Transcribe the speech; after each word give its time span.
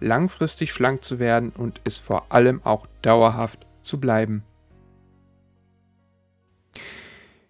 langfristig 0.00 0.72
schlank 0.72 1.04
zu 1.04 1.18
werden 1.18 1.50
und 1.50 1.80
es 1.84 1.98
vor 1.98 2.32
allem 2.32 2.62
auch 2.64 2.86
dauerhaft 3.02 3.66
zu 3.80 4.00
bleiben. 4.00 4.44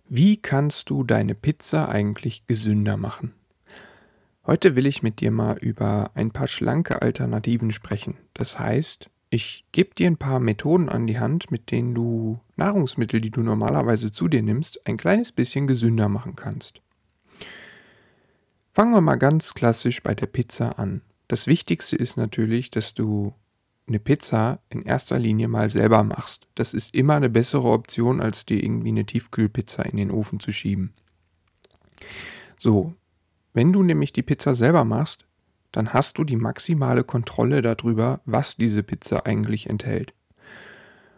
Wie 0.09 0.39
kannst 0.39 0.89
du 0.89 1.05
deine 1.05 1.35
Pizza 1.35 1.89
eigentlich 1.89 2.47
gesünder 2.47 2.97
machen? 2.97 3.35
Heute 4.47 4.75
will 4.75 4.87
ich 4.87 5.03
mit 5.03 5.21
dir 5.21 5.31
mal 5.31 5.59
über 5.59 6.11
ein 6.15 6.31
paar 6.31 6.47
schlanke 6.47 7.03
Alternativen 7.03 7.71
sprechen. 7.71 8.17
Das 8.33 8.59
heißt, 8.59 9.11
ich 9.29 9.67
gebe 9.73 9.95
dir 9.95 10.07
ein 10.07 10.17
paar 10.17 10.41
Methoden 10.41 10.89
an 10.89 11.07
die 11.07 11.19
Hand, 11.19 11.51
mit 11.51 11.71
denen 11.71 11.95
du 11.95 12.41
Nahrungsmittel, 12.57 13.21
die 13.21 13.31
du 13.31 13.43
normalerweise 13.43 14.11
zu 14.11 14.27
dir 14.27 14.43
nimmst, 14.43 14.87
ein 14.87 14.97
kleines 14.97 15.33
bisschen 15.33 15.67
gesünder 15.67 16.09
machen 16.09 16.35
kannst. 16.35 16.81
Fangen 18.73 18.95
wir 18.95 19.03
mal 19.03 19.17
ganz 19.17 19.53
klassisch 19.53 20.03
bei 20.03 20.15
der 20.15 20.27
Pizza 20.27 20.79
an. 20.79 21.03
Das 21.29 21.47
Wichtigste 21.47 21.97
ist 21.97 22.17
natürlich, 22.17 22.71
dass 22.71 22.95
du 22.95 23.35
eine 23.87 23.99
Pizza 23.99 24.61
in 24.71 24.83
erster 24.83 25.19
Linie 25.19 25.49
mal 25.49 25.71
selber 25.71 26.03
machst. 26.03 26.49
Das 26.55 26.75
ist 26.75 26.95
immer 26.95 27.15
eine 27.15 27.31
bessere 27.31 27.69
Option, 27.69 28.21
als 28.21 28.47
dir 28.47 28.63
irgendwie 28.63 28.89
eine 28.89 29.05
Tiefkühlpizza 29.05 29.83
in 29.83 29.97
den 29.97 30.11
Ofen 30.11 30.41
zu 30.41 30.53
schieben. 30.53 30.95
So, 32.59 32.95
wenn 33.53 33.73
du 33.73 33.83
nämlich 33.83 34.13
die 34.13 34.23
Pizza 34.23 34.55
selber 34.55 34.85
machst, 34.85 35.27
dann 35.73 35.93
hast 35.93 36.19
du 36.19 36.25
die 36.25 36.37
maximale 36.37 37.05
Kontrolle 37.05 37.61
darüber, 37.61 38.21
was 38.25 38.57
diese 38.57 38.83
Pizza 38.83 39.27
eigentlich 39.27 39.69
enthält. 39.69 40.15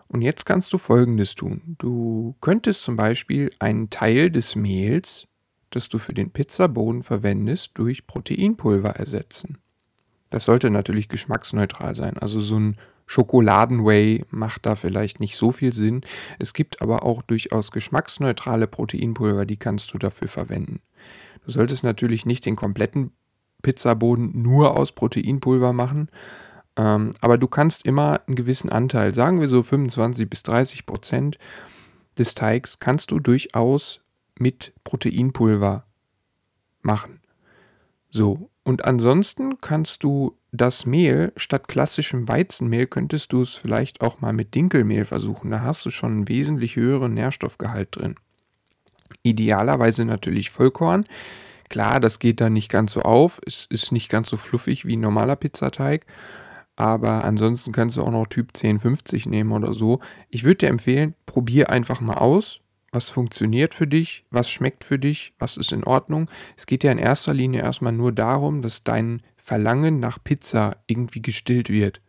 Und 0.09 0.23
jetzt 0.23 0.45
kannst 0.45 0.73
du 0.73 0.79
Folgendes 0.79 1.37
tun. 1.37 1.77
Du 1.79 2.35
könntest 2.41 2.83
zum 2.83 2.97
Beispiel 2.97 3.51
einen 3.61 3.91
Teil 3.91 4.31
des 4.31 4.57
Mehls, 4.57 5.29
das 5.71 5.89
du 5.89 5.99
für 5.99 6.15
den 6.15 6.33
Pizzaboden 6.33 7.05
verwendest, 7.05 7.73
durch 7.75 8.09
Proteinpulver 8.09 8.91
ersetzen. 8.91 9.59
Das 10.31 10.45
sollte 10.45 10.71
natürlich 10.71 11.09
geschmacksneutral 11.09 11.95
sein. 11.95 12.17
Also 12.19 12.41
so 12.41 12.59
ein 12.59 12.77
Schokoladenway 13.07 14.25
macht 14.31 14.67
da 14.67 14.77
vielleicht 14.77 15.19
nicht 15.19 15.37
so 15.37 15.51
viel 15.51 15.73
Sinn. 15.73 16.03
Es 16.39 16.55
gibt 16.55 16.81
aber 16.81 17.05
auch 17.05 17.23
durchaus 17.23 17.73
geschmacksneutrale 17.73 18.69
Proteinpulver, 18.69 19.47
die 19.47 19.57
kannst 19.57 19.93
du 19.93 19.99
dafür 19.99 20.29
verwenden. 20.29 20.81
Du 21.45 21.51
solltest 21.51 21.83
natürlich 21.83 22.25
nicht 22.25 22.47
den 22.47 22.55
kompletten 22.55 23.11
Pizzaboden 23.63 24.41
nur 24.41 24.77
aus 24.77 24.93
Proteinpulver 24.93 25.73
machen. 25.73 26.09
Ähm, 26.77 27.11
aber 27.21 27.37
du 27.37 27.49
kannst 27.49 27.85
immer 27.85 28.21
einen 28.27 28.37
gewissen 28.37 28.71
Anteil, 28.71 29.13
sagen 29.15 29.41
wir 29.41 29.49
so 29.49 29.63
25 29.63 30.31
bis 30.31 30.45
30 30.45 30.87
Prozent 30.87 31.39
des 32.17 32.35
Teigs, 32.35 32.79
kannst 32.79 33.11
du 33.11 33.19
durchaus 33.19 34.01
mit 34.39 34.73
Proteinpulver 34.85 35.85
machen. 36.83 37.21
So, 38.11 38.50
und 38.65 38.85
ansonsten 38.85 39.61
kannst 39.61 40.03
du 40.03 40.37
das 40.53 40.85
Mehl 40.85 41.33
statt 41.37 41.69
klassischem 41.69 42.29
Weizenmehl 42.29 42.87
könntest 42.87 43.33
du 43.33 43.43
es 43.43 43.55
vielleicht 43.55 44.01
auch 44.01 44.21
mal 44.21 44.33
mit 44.33 44.55
Dinkelmehl 44.55 45.05
versuchen. 45.05 45.51
Da 45.51 45.61
hast 45.61 45.87
du 45.87 45.91
schon 45.91 46.13
einen 46.13 46.29
wesentlich 46.29 46.77
höheren 46.77 47.15
Nährstoffgehalt 47.15 47.97
drin. 47.97 48.17
Idealerweise 49.23 50.05
natürlich 50.05 50.51
Vollkorn. 50.51 51.05
Klar, 51.69 52.01
das 52.01 52.19
geht 52.19 52.41
dann 52.41 52.53
nicht 52.53 52.69
ganz 52.69 52.93
so 52.93 53.03
auf. 53.03 53.41
Es 53.47 53.67
ist 53.71 53.93
nicht 53.93 54.09
ganz 54.09 54.29
so 54.29 54.37
fluffig 54.37 54.85
wie 54.87 54.97
ein 54.97 55.01
normaler 55.01 55.37
Pizzateig. 55.37 56.05
Aber 56.75 57.25
ansonsten 57.25 57.73
kannst 57.73 57.97
du 57.97 58.03
auch 58.03 58.11
noch 58.11 58.27
Typ 58.27 58.49
1050 58.49 59.27
nehmen 59.27 59.53
oder 59.53 59.75
so. 59.75 60.01
Ich 60.31 60.45
würde 60.45 60.59
dir 60.59 60.69
empfehlen, 60.69 61.15
probier 61.27 61.71
einfach 61.71 62.01
mal 62.01 62.15
aus. 62.15 62.61
Was 62.93 63.09
funktioniert 63.09 63.75
für 63.75 63.87
dich? 63.87 64.25
Was 64.31 64.51
schmeckt 64.51 64.83
für 64.83 64.99
dich? 64.99 65.33
Was 65.39 65.57
ist 65.57 65.73
in 65.73 65.85
Ordnung? 65.85 66.29
Es 66.57 66.67
geht 66.67 66.83
ja 66.83 66.91
in 66.91 66.99
erster 66.99 67.33
Linie 67.33 67.63
erstmal 67.63 67.93
nur 67.93 68.13
darum, 68.13 68.63
dass 68.63 68.83
dein 68.83 69.23
Verlangen 69.37 70.01
nach 70.01 70.23
Pizza 70.23 70.77
irgendwie 70.87 71.23
gestillt 71.23 71.69
wird. 71.69 72.01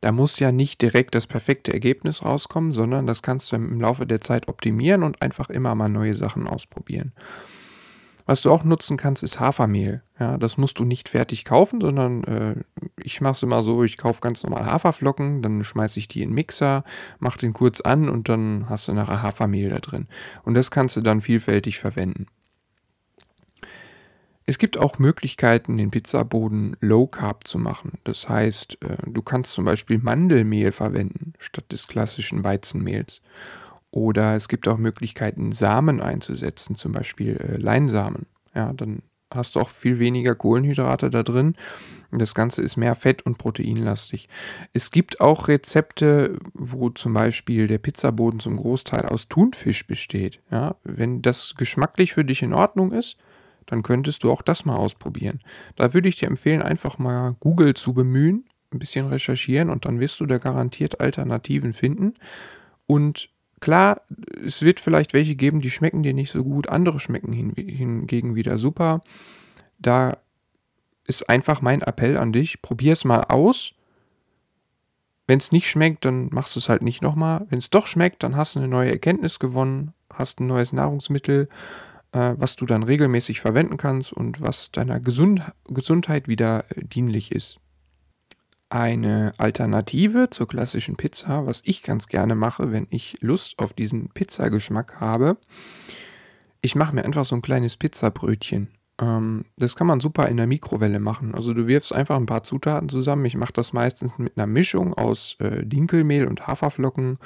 Da 0.00 0.12
muss 0.12 0.38
ja 0.38 0.52
nicht 0.52 0.82
direkt 0.82 1.14
das 1.14 1.26
perfekte 1.26 1.72
Ergebnis 1.72 2.24
rauskommen, 2.24 2.72
sondern 2.72 3.06
das 3.06 3.22
kannst 3.22 3.50
du 3.50 3.56
im 3.56 3.80
Laufe 3.80 4.06
der 4.06 4.20
Zeit 4.20 4.48
optimieren 4.48 5.02
und 5.02 5.22
einfach 5.22 5.50
immer 5.50 5.74
mal 5.74 5.88
neue 5.88 6.16
Sachen 6.16 6.46
ausprobieren. 6.46 7.12
Was 8.26 8.42
du 8.42 8.50
auch 8.50 8.64
nutzen 8.64 8.96
kannst, 8.96 9.22
ist 9.22 9.38
Hafermehl. 9.38 10.02
Ja, 10.18 10.36
das 10.36 10.56
musst 10.56 10.80
du 10.80 10.84
nicht 10.84 11.08
fertig 11.08 11.44
kaufen, 11.44 11.80
sondern 11.80 12.24
äh, 12.24 12.56
ich 13.00 13.20
mache 13.20 13.32
es 13.32 13.42
immer 13.42 13.62
so, 13.62 13.84
ich 13.84 13.96
kaufe 13.96 14.20
ganz 14.20 14.42
normal 14.42 14.66
Haferflocken, 14.66 15.42
dann 15.42 15.62
schmeiße 15.62 16.00
ich 16.00 16.08
die 16.08 16.22
in 16.22 16.30
den 16.30 16.34
Mixer, 16.34 16.82
mache 17.20 17.38
den 17.38 17.52
kurz 17.52 17.80
an 17.80 18.08
und 18.08 18.28
dann 18.28 18.68
hast 18.68 18.88
du 18.88 18.92
nachher 18.92 19.22
Hafermehl 19.22 19.70
da 19.70 19.78
drin. 19.78 20.08
Und 20.42 20.54
das 20.54 20.72
kannst 20.72 20.96
du 20.96 21.02
dann 21.02 21.20
vielfältig 21.20 21.78
verwenden. 21.78 22.26
Es 24.48 24.58
gibt 24.58 24.78
auch 24.78 24.98
Möglichkeiten, 24.98 25.76
den 25.76 25.90
Pizzaboden 25.90 26.76
Low 26.80 27.06
Carb 27.06 27.46
zu 27.46 27.58
machen. 27.58 27.98
Das 28.04 28.28
heißt, 28.28 28.78
äh, 28.82 28.96
du 29.06 29.22
kannst 29.22 29.52
zum 29.52 29.64
Beispiel 29.64 29.98
Mandelmehl 29.98 30.72
verwenden 30.72 31.32
statt 31.38 31.70
des 31.70 31.86
klassischen 31.86 32.42
Weizenmehls. 32.42 33.20
Oder 33.96 34.36
es 34.36 34.48
gibt 34.48 34.68
auch 34.68 34.76
Möglichkeiten, 34.76 35.52
Samen 35.52 36.02
einzusetzen, 36.02 36.76
zum 36.76 36.92
Beispiel 36.92 37.38
äh, 37.38 37.56
Leinsamen. 37.56 38.26
Ja, 38.54 38.74
dann 38.74 39.00
hast 39.32 39.56
du 39.56 39.60
auch 39.60 39.70
viel 39.70 39.98
weniger 39.98 40.34
Kohlenhydrate 40.34 41.08
da 41.08 41.22
drin. 41.22 41.54
Das 42.12 42.34
Ganze 42.34 42.60
ist 42.60 42.76
mehr 42.76 42.94
fett- 42.94 43.22
und 43.22 43.38
proteinlastig. 43.38 44.28
Es 44.74 44.90
gibt 44.90 45.22
auch 45.22 45.48
Rezepte, 45.48 46.38
wo 46.52 46.90
zum 46.90 47.14
Beispiel 47.14 47.68
der 47.68 47.78
Pizzaboden 47.78 48.38
zum 48.38 48.58
Großteil 48.58 49.06
aus 49.06 49.28
Thunfisch 49.28 49.86
besteht. 49.86 50.42
Ja, 50.50 50.76
wenn 50.84 51.22
das 51.22 51.54
geschmacklich 51.56 52.12
für 52.12 52.26
dich 52.26 52.42
in 52.42 52.52
Ordnung 52.52 52.92
ist, 52.92 53.16
dann 53.64 53.82
könntest 53.82 54.24
du 54.24 54.30
auch 54.30 54.42
das 54.42 54.66
mal 54.66 54.76
ausprobieren. 54.76 55.40
Da 55.74 55.94
würde 55.94 56.10
ich 56.10 56.16
dir 56.16 56.28
empfehlen, 56.28 56.60
einfach 56.60 56.98
mal 56.98 57.34
Google 57.40 57.72
zu 57.72 57.94
bemühen, 57.94 58.44
ein 58.74 58.78
bisschen 58.78 59.06
recherchieren 59.06 59.70
und 59.70 59.86
dann 59.86 60.00
wirst 60.00 60.20
du 60.20 60.26
da 60.26 60.36
garantiert 60.36 61.00
Alternativen 61.00 61.72
finden. 61.72 62.12
Und 62.86 63.30
Klar, 63.66 64.02
es 64.46 64.62
wird 64.62 64.78
vielleicht 64.78 65.12
welche 65.12 65.34
geben, 65.34 65.60
die 65.60 65.72
schmecken 65.72 66.04
dir 66.04 66.14
nicht 66.14 66.30
so 66.30 66.44
gut, 66.44 66.68
andere 66.68 67.00
schmecken 67.00 67.32
hingegen 67.32 68.36
wieder 68.36 68.58
super. 68.58 69.00
Da 69.80 70.18
ist 71.04 71.28
einfach 71.28 71.62
mein 71.62 71.82
Appell 71.82 72.16
an 72.16 72.32
dich, 72.32 72.62
probier 72.62 72.92
es 72.92 73.04
mal 73.04 73.24
aus. 73.24 73.72
Wenn 75.26 75.38
es 75.38 75.50
nicht 75.50 75.68
schmeckt, 75.68 76.04
dann 76.04 76.28
machst 76.30 76.54
du 76.54 76.60
es 76.60 76.68
halt 76.68 76.82
nicht 76.82 77.02
nochmal. 77.02 77.40
Wenn 77.48 77.58
es 77.58 77.68
doch 77.68 77.88
schmeckt, 77.88 78.22
dann 78.22 78.36
hast 78.36 78.54
du 78.54 78.60
eine 78.60 78.68
neue 78.68 78.92
Erkenntnis 78.92 79.40
gewonnen, 79.40 79.94
hast 80.14 80.38
ein 80.38 80.46
neues 80.46 80.72
Nahrungsmittel, 80.72 81.48
äh, 82.12 82.34
was 82.38 82.54
du 82.54 82.66
dann 82.66 82.84
regelmäßig 82.84 83.40
verwenden 83.40 83.78
kannst 83.78 84.12
und 84.12 84.40
was 84.40 84.70
deiner 84.70 85.00
Gesund 85.00 85.42
Gesundheit 85.64 86.28
wieder 86.28 86.66
äh, 86.70 86.84
dienlich 86.84 87.32
ist. 87.32 87.58
Eine 88.68 89.32
Alternative 89.38 90.28
zur 90.30 90.48
klassischen 90.48 90.96
Pizza, 90.96 91.46
was 91.46 91.62
ich 91.64 91.82
ganz 91.82 92.08
gerne 92.08 92.34
mache, 92.34 92.72
wenn 92.72 92.88
ich 92.90 93.16
Lust 93.20 93.58
auf 93.58 93.72
diesen 93.74 94.08
Pizzageschmack 94.08 94.98
habe, 94.98 95.36
ich 96.60 96.74
mache 96.74 96.94
mir 96.94 97.04
einfach 97.04 97.24
so 97.24 97.36
ein 97.36 97.42
kleines 97.42 97.76
Pizzabrötchen. 97.76 98.68
Ähm, 99.00 99.44
das 99.56 99.76
kann 99.76 99.86
man 99.86 100.00
super 100.00 100.28
in 100.28 100.36
der 100.36 100.48
Mikrowelle 100.48 100.98
machen. 100.98 101.34
Also 101.34 101.54
du 101.54 101.68
wirfst 101.68 101.92
einfach 101.92 102.16
ein 102.16 102.26
paar 102.26 102.42
Zutaten 102.42 102.88
zusammen. 102.88 103.24
Ich 103.24 103.36
mache 103.36 103.52
das 103.52 103.72
meistens 103.72 104.18
mit 104.18 104.36
einer 104.36 104.48
Mischung 104.48 104.94
aus 104.94 105.36
äh, 105.38 105.64
Dinkelmehl 105.64 106.26
und 106.26 106.48
Haferflocken. 106.48 107.18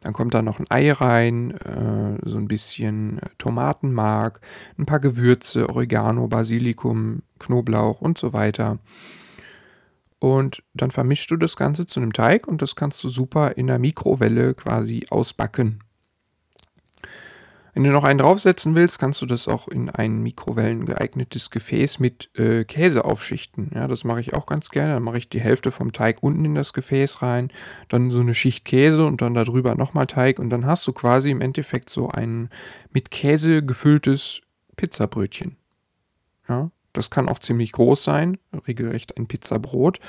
Dann 0.00 0.12
kommt 0.12 0.32
da 0.32 0.42
noch 0.42 0.58
ein 0.60 0.66
Ei 0.70 0.92
rein, 0.92 1.50
äh, 1.50 2.18
so 2.24 2.38
ein 2.38 2.48
bisschen 2.48 3.20
Tomatenmark, 3.36 4.40
ein 4.78 4.86
paar 4.86 5.00
Gewürze, 5.00 5.68
Oregano, 5.68 6.28
Basilikum, 6.28 7.22
Knoblauch 7.38 8.00
und 8.00 8.16
so 8.16 8.32
weiter. 8.32 8.78
Und 10.20 10.62
dann 10.74 10.90
vermischst 10.90 11.30
du 11.30 11.36
das 11.36 11.56
Ganze 11.56 11.86
zu 11.86 12.00
einem 12.00 12.12
Teig 12.12 12.48
und 12.48 12.60
das 12.60 12.74
kannst 12.74 13.02
du 13.04 13.08
super 13.08 13.56
in 13.56 13.68
der 13.68 13.78
Mikrowelle 13.78 14.54
quasi 14.54 15.06
ausbacken. 15.10 15.80
Wenn 17.78 17.84
du 17.84 17.90
noch 17.92 18.02
einen 18.02 18.18
draufsetzen 18.18 18.74
willst, 18.74 18.98
kannst 18.98 19.22
du 19.22 19.26
das 19.26 19.46
auch 19.46 19.68
in 19.68 19.88
ein 19.88 20.20
Mikrowellen 20.20 20.84
geeignetes 20.84 21.50
Gefäß 21.50 22.00
mit 22.00 22.28
äh, 22.36 22.64
Käse 22.64 23.04
aufschichten. 23.04 23.70
Ja, 23.72 23.86
das 23.86 24.02
mache 24.02 24.18
ich 24.18 24.34
auch 24.34 24.46
ganz 24.46 24.70
gerne. 24.70 24.94
Dann 24.94 25.04
mache 25.04 25.18
ich 25.18 25.28
die 25.28 25.40
Hälfte 25.40 25.70
vom 25.70 25.92
Teig 25.92 26.20
unten 26.20 26.44
in 26.44 26.56
das 26.56 26.72
Gefäß 26.72 27.22
rein, 27.22 27.50
dann 27.88 28.10
so 28.10 28.18
eine 28.18 28.34
Schicht 28.34 28.64
Käse 28.64 29.06
und 29.06 29.22
dann 29.22 29.34
darüber 29.34 29.76
nochmal 29.76 30.08
Teig 30.08 30.40
und 30.40 30.50
dann 30.50 30.66
hast 30.66 30.88
du 30.88 30.92
quasi 30.92 31.30
im 31.30 31.40
Endeffekt 31.40 31.88
so 31.88 32.08
ein 32.08 32.48
mit 32.90 33.12
Käse 33.12 33.64
gefülltes 33.64 34.40
Pizzabrötchen. 34.74 35.56
Ja, 36.48 36.72
das 36.92 37.10
kann 37.10 37.28
auch 37.28 37.38
ziemlich 37.38 37.72
groß 37.72 38.04
sein, 38.04 38.38
regelrecht 38.66 39.16
ein 39.16 39.26
Pizzabrot. 39.26 40.00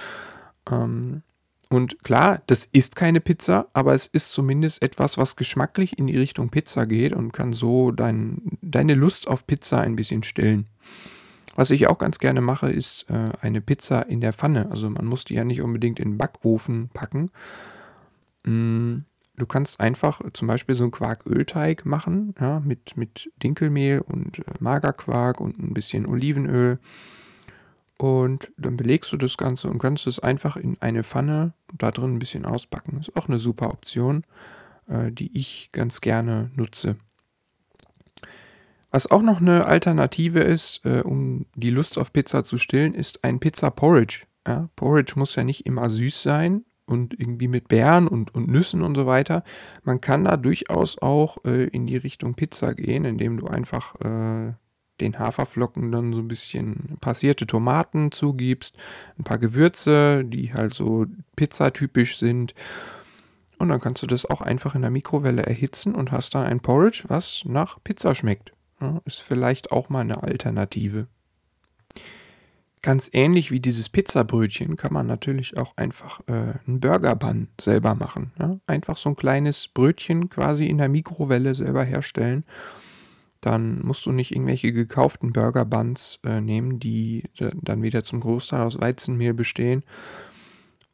Ähm, 0.71 1.23
Und 1.71 2.03
klar, 2.03 2.41
das 2.47 2.65
ist 2.65 2.95
keine 2.95 3.21
Pizza, 3.21 3.67
aber 3.73 3.93
es 3.93 4.07
ist 4.07 4.31
zumindest 4.31 4.81
etwas, 4.81 5.19
was 5.19 5.35
geschmacklich 5.35 5.99
in 5.99 6.07
die 6.07 6.17
Richtung 6.17 6.49
Pizza 6.49 6.87
geht 6.87 7.13
und 7.13 7.31
kann 7.31 7.53
so 7.53 7.91
dein, 7.91 8.57
deine 8.61 8.95
Lust 8.95 9.27
auf 9.27 9.45
Pizza 9.45 9.79
ein 9.81 9.95
bisschen 9.95 10.23
stillen. 10.23 10.65
Was 11.55 11.69
ich 11.69 11.87
auch 11.87 11.99
ganz 11.99 12.17
gerne 12.17 12.41
mache, 12.41 12.71
ist 12.71 13.05
äh, 13.09 13.31
eine 13.41 13.61
Pizza 13.61 14.01
in 14.07 14.21
der 14.21 14.33
Pfanne. 14.33 14.71
Also 14.71 14.89
man 14.89 15.05
muss 15.05 15.25
die 15.25 15.35
ja 15.35 15.43
nicht 15.43 15.61
unbedingt 15.61 15.99
in 15.99 16.11
den 16.13 16.17
Backofen 16.17 16.89
packen. 16.89 17.29
Mm, 18.45 18.99
du 19.39 19.45
kannst 19.45 19.79
einfach 19.79 20.21
zum 20.33 20.47
Beispiel 20.47 20.75
so 20.75 20.83
einen 20.83 20.91
Quarkölteig 20.91 21.85
machen, 21.85 22.35
ja, 22.39 22.59
mit, 22.59 22.95
mit 22.97 23.31
Dinkelmehl 23.41 24.01
und 24.01 24.39
äh, 24.39 24.43
Magerquark 24.59 25.41
und 25.41 25.57
ein 25.57 25.73
bisschen 25.73 26.07
Olivenöl. 26.07 26.79
Und 27.97 28.51
dann 28.57 28.77
belegst 28.77 29.11
du 29.11 29.17
das 29.17 29.35
Ganze 29.35 29.69
und 29.69 29.79
kannst 29.79 30.07
es 30.07 30.19
einfach 30.19 30.55
in 30.55 30.77
eine 30.79 31.03
Pfanne 31.03 31.53
da 31.77 31.91
drin 31.91 32.15
ein 32.15 32.19
bisschen 32.19 32.45
ausbacken. 32.45 32.99
Ist 32.99 33.15
auch 33.15 33.27
eine 33.27 33.39
super 33.39 33.71
Option, 33.71 34.23
äh, 34.87 35.11
die 35.11 35.37
ich 35.37 35.69
ganz 35.71 35.99
gerne 35.99 36.51
nutze. 36.55 36.97
Was 38.91 39.11
auch 39.11 39.21
noch 39.21 39.41
eine 39.41 39.65
Alternative 39.65 40.39
ist, 40.39 40.85
äh, 40.85 41.01
um 41.01 41.45
die 41.55 41.69
Lust 41.69 41.97
auf 41.97 42.13
Pizza 42.13 42.43
zu 42.43 42.57
stillen, 42.57 42.93
ist 42.93 43.23
ein 43.23 43.39
Pizza 43.39 43.69
Porridge. 43.69 44.25
Ja, 44.47 44.69
Porridge 44.75 45.13
muss 45.15 45.35
ja 45.35 45.43
nicht 45.43 45.65
immer 45.65 45.89
süß 45.89 46.23
sein 46.23 46.63
und 46.89 47.19
irgendwie 47.19 47.47
mit 47.47 47.67
Beeren 47.67 48.07
und, 48.07 48.33
und 48.33 48.47
Nüssen 48.47 48.81
und 48.81 48.95
so 48.95 49.05
weiter. 49.05 49.43
Man 49.83 50.01
kann 50.01 50.25
da 50.25 50.37
durchaus 50.37 50.97
auch 51.01 51.37
äh, 51.45 51.65
in 51.65 51.85
die 51.85 51.97
Richtung 51.97 52.33
Pizza 52.33 52.73
gehen, 52.73 53.05
indem 53.05 53.37
du 53.37 53.47
einfach 53.47 53.95
äh, 54.01 54.53
den 54.99 55.19
Haferflocken 55.19 55.91
dann 55.91 56.13
so 56.13 56.19
ein 56.19 56.27
bisschen 56.27 56.97
passierte 56.99 57.47
Tomaten 57.47 58.11
zugibst, 58.11 58.75
ein 59.17 59.23
paar 59.23 59.37
Gewürze, 59.37 60.25
die 60.25 60.53
halt 60.53 60.73
so 60.73 61.05
pizzatypisch 61.35 62.17
sind. 62.17 62.53
Und 63.57 63.69
dann 63.69 63.81
kannst 63.81 64.03
du 64.03 64.07
das 64.07 64.25
auch 64.25 64.41
einfach 64.41 64.75
in 64.75 64.81
der 64.81 64.91
Mikrowelle 64.91 65.43
erhitzen 65.43 65.93
und 65.95 66.11
hast 66.11 66.35
dann 66.35 66.45
ein 66.45 66.61
Porridge, 66.61 67.03
was 67.07 67.43
nach 67.45 67.77
Pizza 67.83 68.15
schmeckt. 68.15 68.53
Ja, 68.81 69.01
ist 69.05 69.21
vielleicht 69.21 69.71
auch 69.71 69.89
mal 69.89 70.01
eine 70.01 70.23
Alternative. 70.23 71.07
Ganz 72.81 73.09
ähnlich 73.11 73.51
wie 73.51 73.59
dieses 73.59 73.89
Pizzabrötchen 73.89 74.77
kann 74.77 74.93
man 74.93 75.05
natürlich 75.05 75.57
auch 75.57 75.75
einfach 75.75 76.21
äh, 76.27 76.53
einen 76.65 76.79
Burger-Bun 76.79 77.49
selber 77.59 77.93
machen. 77.93 78.31
Ja? 78.39 78.57
Einfach 78.67 78.95
so 78.95 79.09
ein 79.09 79.15
kleines 79.15 79.67
Brötchen 79.67 80.29
quasi 80.29 80.65
in 80.65 80.77
der 80.77 80.89
Mikrowelle 80.89 81.55
selber 81.55 81.83
herstellen 81.83 82.45
dann 83.41 83.81
musst 83.85 84.05
du 84.05 84.11
nicht 84.11 84.31
irgendwelche 84.31 84.73
gekauften 84.73 85.31
Burger 85.33 85.65
Buns 85.65 86.19
äh, 86.25 86.41
nehmen, 86.41 86.79
die 86.79 87.23
dann 87.37 87.81
wieder 87.81 88.03
zum 88.03 88.19
Großteil 88.19 88.61
aus 88.61 88.79
Weizenmehl 88.79 89.33
bestehen. 89.33 89.83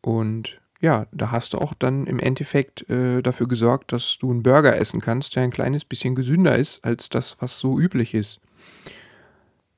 Und 0.01 0.61
ja, 0.79 1.07
da 1.11 1.31
hast 1.31 1.53
du 1.53 1.57
auch 1.57 1.73
dann 1.73 2.05
im 2.05 2.19
Endeffekt 2.19 2.87
äh, 2.89 3.23
dafür 3.23 3.47
gesorgt, 3.47 3.91
dass 3.91 4.17
du 4.19 4.29
einen 4.29 4.43
Burger 4.43 4.77
essen 4.77 5.01
kannst, 5.01 5.35
der 5.35 5.43
ein 5.43 5.51
kleines 5.51 5.85
bisschen 5.85 6.13
gesünder 6.13 6.55
ist 6.55 6.83
als 6.85 7.09
das, 7.09 7.37
was 7.39 7.59
so 7.59 7.79
üblich 7.79 8.13
ist. 8.13 8.39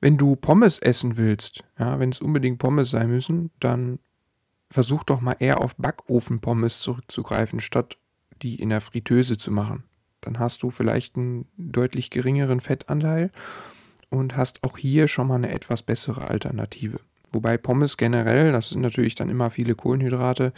Wenn 0.00 0.16
du 0.16 0.36
Pommes 0.36 0.78
essen 0.78 1.16
willst, 1.16 1.64
ja, 1.78 1.98
wenn 1.98 2.10
es 2.10 2.20
unbedingt 2.20 2.58
Pommes 2.58 2.90
sein 2.90 3.10
müssen, 3.10 3.50
dann 3.60 3.98
versuch 4.70 5.04
doch 5.04 5.20
mal 5.20 5.36
eher 5.38 5.60
auf 5.60 5.74
Backofen-Pommes 5.76 6.80
zurückzugreifen, 6.80 7.60
statt 7.60 7.98
die 8.42 8.56
in 8.56 8.68
der 8.68 8.80
Fritteuse 8.80 9.36
zu 9.36 9.50
machen 9.50 9.84
dann 10.20 10.38
hast 10.38 10.62
du 10.62 10.70
vielleicht 10.70 11.16
einen 11.16 11.46
deutlich 11.56 12.10
geringeren 12.10 12.60
Fettanteil 12.60 13.30
und 14.10 14.36
hast 14.36 14.64
auch 14.64 14.78
hier 14.78 15.08
schon 15.08 15.28
mal 15.28 15.36
eine 15.36 15.52
etwas 15.52 15.82
bessere 15.82 16.28
Alternative. 16.28 17.00
Wobei 17.32 17.58
Pommes 17.58 17.96
generell, 17.96 18.52
das 18.52 18.70
sind 18.70 18.80
natürlich 18.80 19.14
dann 19.14 19.28
immer 19.28 19.50
viele 19.50 19.74
Kohlenhydrate, 19.74 20.52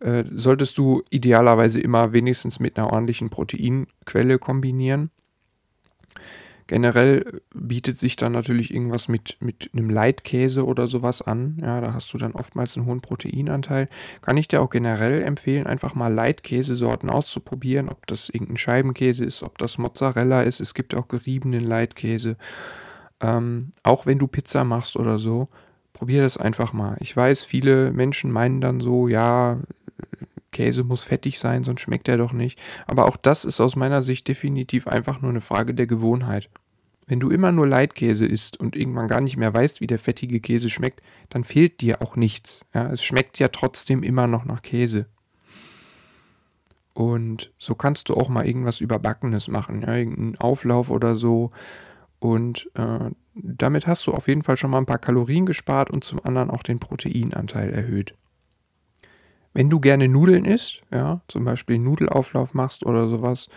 äh, 0.00 0.24
solltest 0.32 0.78
du 0.78 1.02
idealerweise 1.10 1.80
immer 1.80 2.12
wenigstens 2.12 2.60
mit 2.60 2.78
einer 2.78 2.92
ordentlichen 2.92 3.30
Proteinquelle 3.30 4.38
kombinieren. 4.38 5.10
Generell 6.66 7.42
bietet 7.54 7.98
sich 7.98 8.16
dann 8.16 8.32
natürlich 8.32 8.72
irgendwas 8.72 9.08
mit, 9.08 9.36
mit 9.40 9.70
einem 9.72 9.90
Leitkäse 9.90 10.64
oder 10.64 10.88
sowas 10.88 11.20
an. 11.20 11.58
Ja, 11.60 11.80
da 11.80 11.92
hast 11.92 12.12
du 12.12 12.18
dann 12.18 12.32
oftmals 12.32 12.76
einen 12.76 12.86
hohen 12.86 13.02
Proteinanteil. 13.02 13.88
Kann 14.22 14.38
ich 14.38 14.48
dir 14.48 14.62
auch 14.62 14.70
generell 14.70 15.22
empfehlen, 15.22 15.66
einfach 15.66 15.94
mal 15.94 16.12
Leitkäsesorten 16.12 17.10
auszuprobieren, 17.10 17.90
ob 17.90 18.06
das 18.06 18.30
irgendein 18.30 18.56
Scheibenkäse 18.56 19.24
ist, 19.24 19.42
ob 19.42 19.58
das 19.58 19.76
Mozzarella 19.76 20.42
ist. 20.42 20.60
Es 20.60 20.72
gibt 20.72 20.94
auch 20.94 21.08
geriebenen 21.08 21.64
Leitkäse. 21.64 22.36
Ähm, 23.20 23.72
auch 23.82 24.06
wenn 24.06 24.18
du 24.18 24.26
Pizza 24.26 24.64
machst 24.64 24.96
oder 24.96 25.18
so, 25.18 25.48
probier 25.92 26.22
das 26.22 26.36
einfach 26.38 26.72
mal. 26.72 26.94
Ich 27.00 27.14
weiß, 27.16 27.44
viele 27.44 27.92
Menschen 27.92 28.32
meinen 28.32 28.60
dann 28.60 28.80
so, 28.80 29.06
ja, 29.06 29.58
Käse 30.54 30.84
muss 30.84 31.02
fettig 31.02 31.38
sein, 31.38 31.64
sonst 31.64 31.82
schmeckt 31.82 32.08
er 32.08 32.16
doch 32.16 32.32
nicht. 32.32 32.58
Aber 32.86 33.04
auch 33.04 33.18
das 33.18 33.44
ist 33.44 33.60
aus 33.60 33.76
meiner 33.76 34.00
Sicht 34.00 34.26
definitiv 34.26 34.86
einfach 34.86 35.20
nur 35.20 35.30
eine 35.30 35.42
Frage 35.42 35.74
der 35.74 35.86
Gewohnheit. 35.86 36.48
Wenn 37.06 37.20
du 37.20 37.28
immer 37.28 37.52
nur 37.52 37.66
Leitkäse 37.66 38.24
isst 38.24 38.58
und 38.58 38.76
irgendwann 38.76 39.08
gar 39.08 39.20
nicht 39.20 39.36
mehr 39.36 39.52
weißt, 39.52 39.82
wie 39.82 39.86
der 39.86 39.98
fettige 39.98 40.40
Käse 40.40 40.70
schmeckt, 40.70 41.02
dann 41.28 41.44
fehlt 41.44 41.82
dir 41.82 42.00
auch 42.00 42.16
nichts. 42.16 42.64
Ja, 42.72 42.90
es 42.90 43.04
schmeckt 43.04 43.38
ja 43.38 43.48
trotzdem 43.48 44.02
immer 44.02 44.26
noch 44.26 44.46
nach 44.46 44.62
Käse. 44.62 45.06
Und 46.94 47.52
so 47.58 47.74
kannst 47.74 48.08
du 48.08 48.14
auch 48.14 48.28
mal 48.28 48.46
irgendwas 48.46 48.80
Überbackenes 48.80 49.48
machen, 49.48 49.82
ja, 49.82 49.96
irgendeinen 49.96 50.36
Auflauf 50.36 50.88
oder 50.88 51.16
so. 51.16 51.50
Und 52.20 52.70
äh, 52.74 53.10
damit 53.34 53.86
hast 53.86 54.06
du 54.06 54.12
auf 54.12 54.28
jeden 54.28 54.42
Fall 54.42 54.56
schon 54.56 54.70
mal 54.70 54.78
ein 54.78 54.86
paar 54.86 54.98
Kalorien 54.98 55.44
gespart 55.44 55.90
und 55.90 56.04
zum 56.04 56.24
anderen 56.24 56.50
auch 56.50 56.62
den 56.62 56.78
Proteinanteil 56.78 57.70
erhöht. 57.70 58.14
Wenn 59.54 59.70
du 59.70 59.78
gerne 59.78 60.08
Nudeln 60.08 60.44
isst, 60.44 60.82
ja, 60.92 61.20
zum 61.28 61.44
Beispiel 61.44 61.78
Nudelauflauf 61.78 62.54
machst 62.54 62.84
oder 62.84 63.08
sowas, 63.08 63.48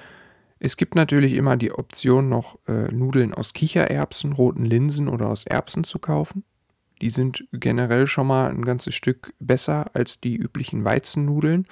es 0.59 0.77
gibt 0.77 0.95
natürlich 0.95 1.33
immer 1.33 1.57
die 1.57 1.71
Option, 1.71 2.29
noch 2.29 2.57
äh, 2.67 2.91
Nudeln 2.91 3.33
aus 3.33 3.53
Kichererbsen, 3.53 4.33
roten 4.33 4.63
Linsen 4.63 5.07
oder 5.07 5.27
aus 5.29 5.45
Erbsen 5.45 5.83
zu 5.83 5.99
kaufen. 5.99 6.43
Die 7.01 7.09
sind 7.09 7.47
generell 7.51 8.07
schon 8.07 8.27
mal 8.27 8.49
ein 8.49 8.63
ganzes 8.63 8.93
Stück 8.93 9.33
besser 9.39 9.87
als 9.93 10.19
die 10.19 10.35
üblichen 10.35 10.85
Weizennudeln. 10.85 11.67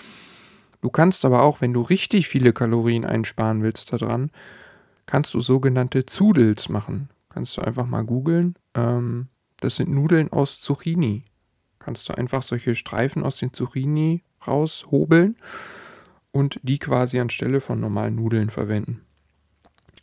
Du 0.81 0.89
kannst 0.89 1.23
aber 1.25 1.41
auch, 1.43 1.61
wenn 1.61 1.73
du 1.73 1.81
richtig 1.81 2.27
viele 2.27 2.51
Kalorien 2.51 3.05
einsparen 3.05 3.63
willst 3.63 3.93
daran, 3.93 4.31
kannst 5.05 5.33
du 5.35 5.39
sogenannte 5.39 6.05
Zudels 6.05 6.69
machen. 6.69 7.09
Kannst 7.29 7.57
du 7.57 7.61
einfach 7.61 7.85
mal 7.85 8.03
googeln. 8.03 8.55
Ähm, 8.75 9.27
das 9.59 9.77
sind 9.77 9.89
Nudeln 9.89 10.31
aus 10.31 10.61
Zucchini 10.61 11.25
kannst 11.85 12.09
du 12.09 12.17
einfach 12.17 12.41
solche 12.41 12.75
Streifen 12.75 13.23
aus 13.23 13.37
den 13.37 13.53
Zucchini 13.53 14.23
raushobeln 14.47 15.35
und 16.31 16.59
die 16.63 16.79
quasi 16.79 17.19
anstelle 17.19 17.61
von 17.61 17.79
normalen 17.79 18.15
Nudeln 18.15 18.49
verwenden. 18.49 19.01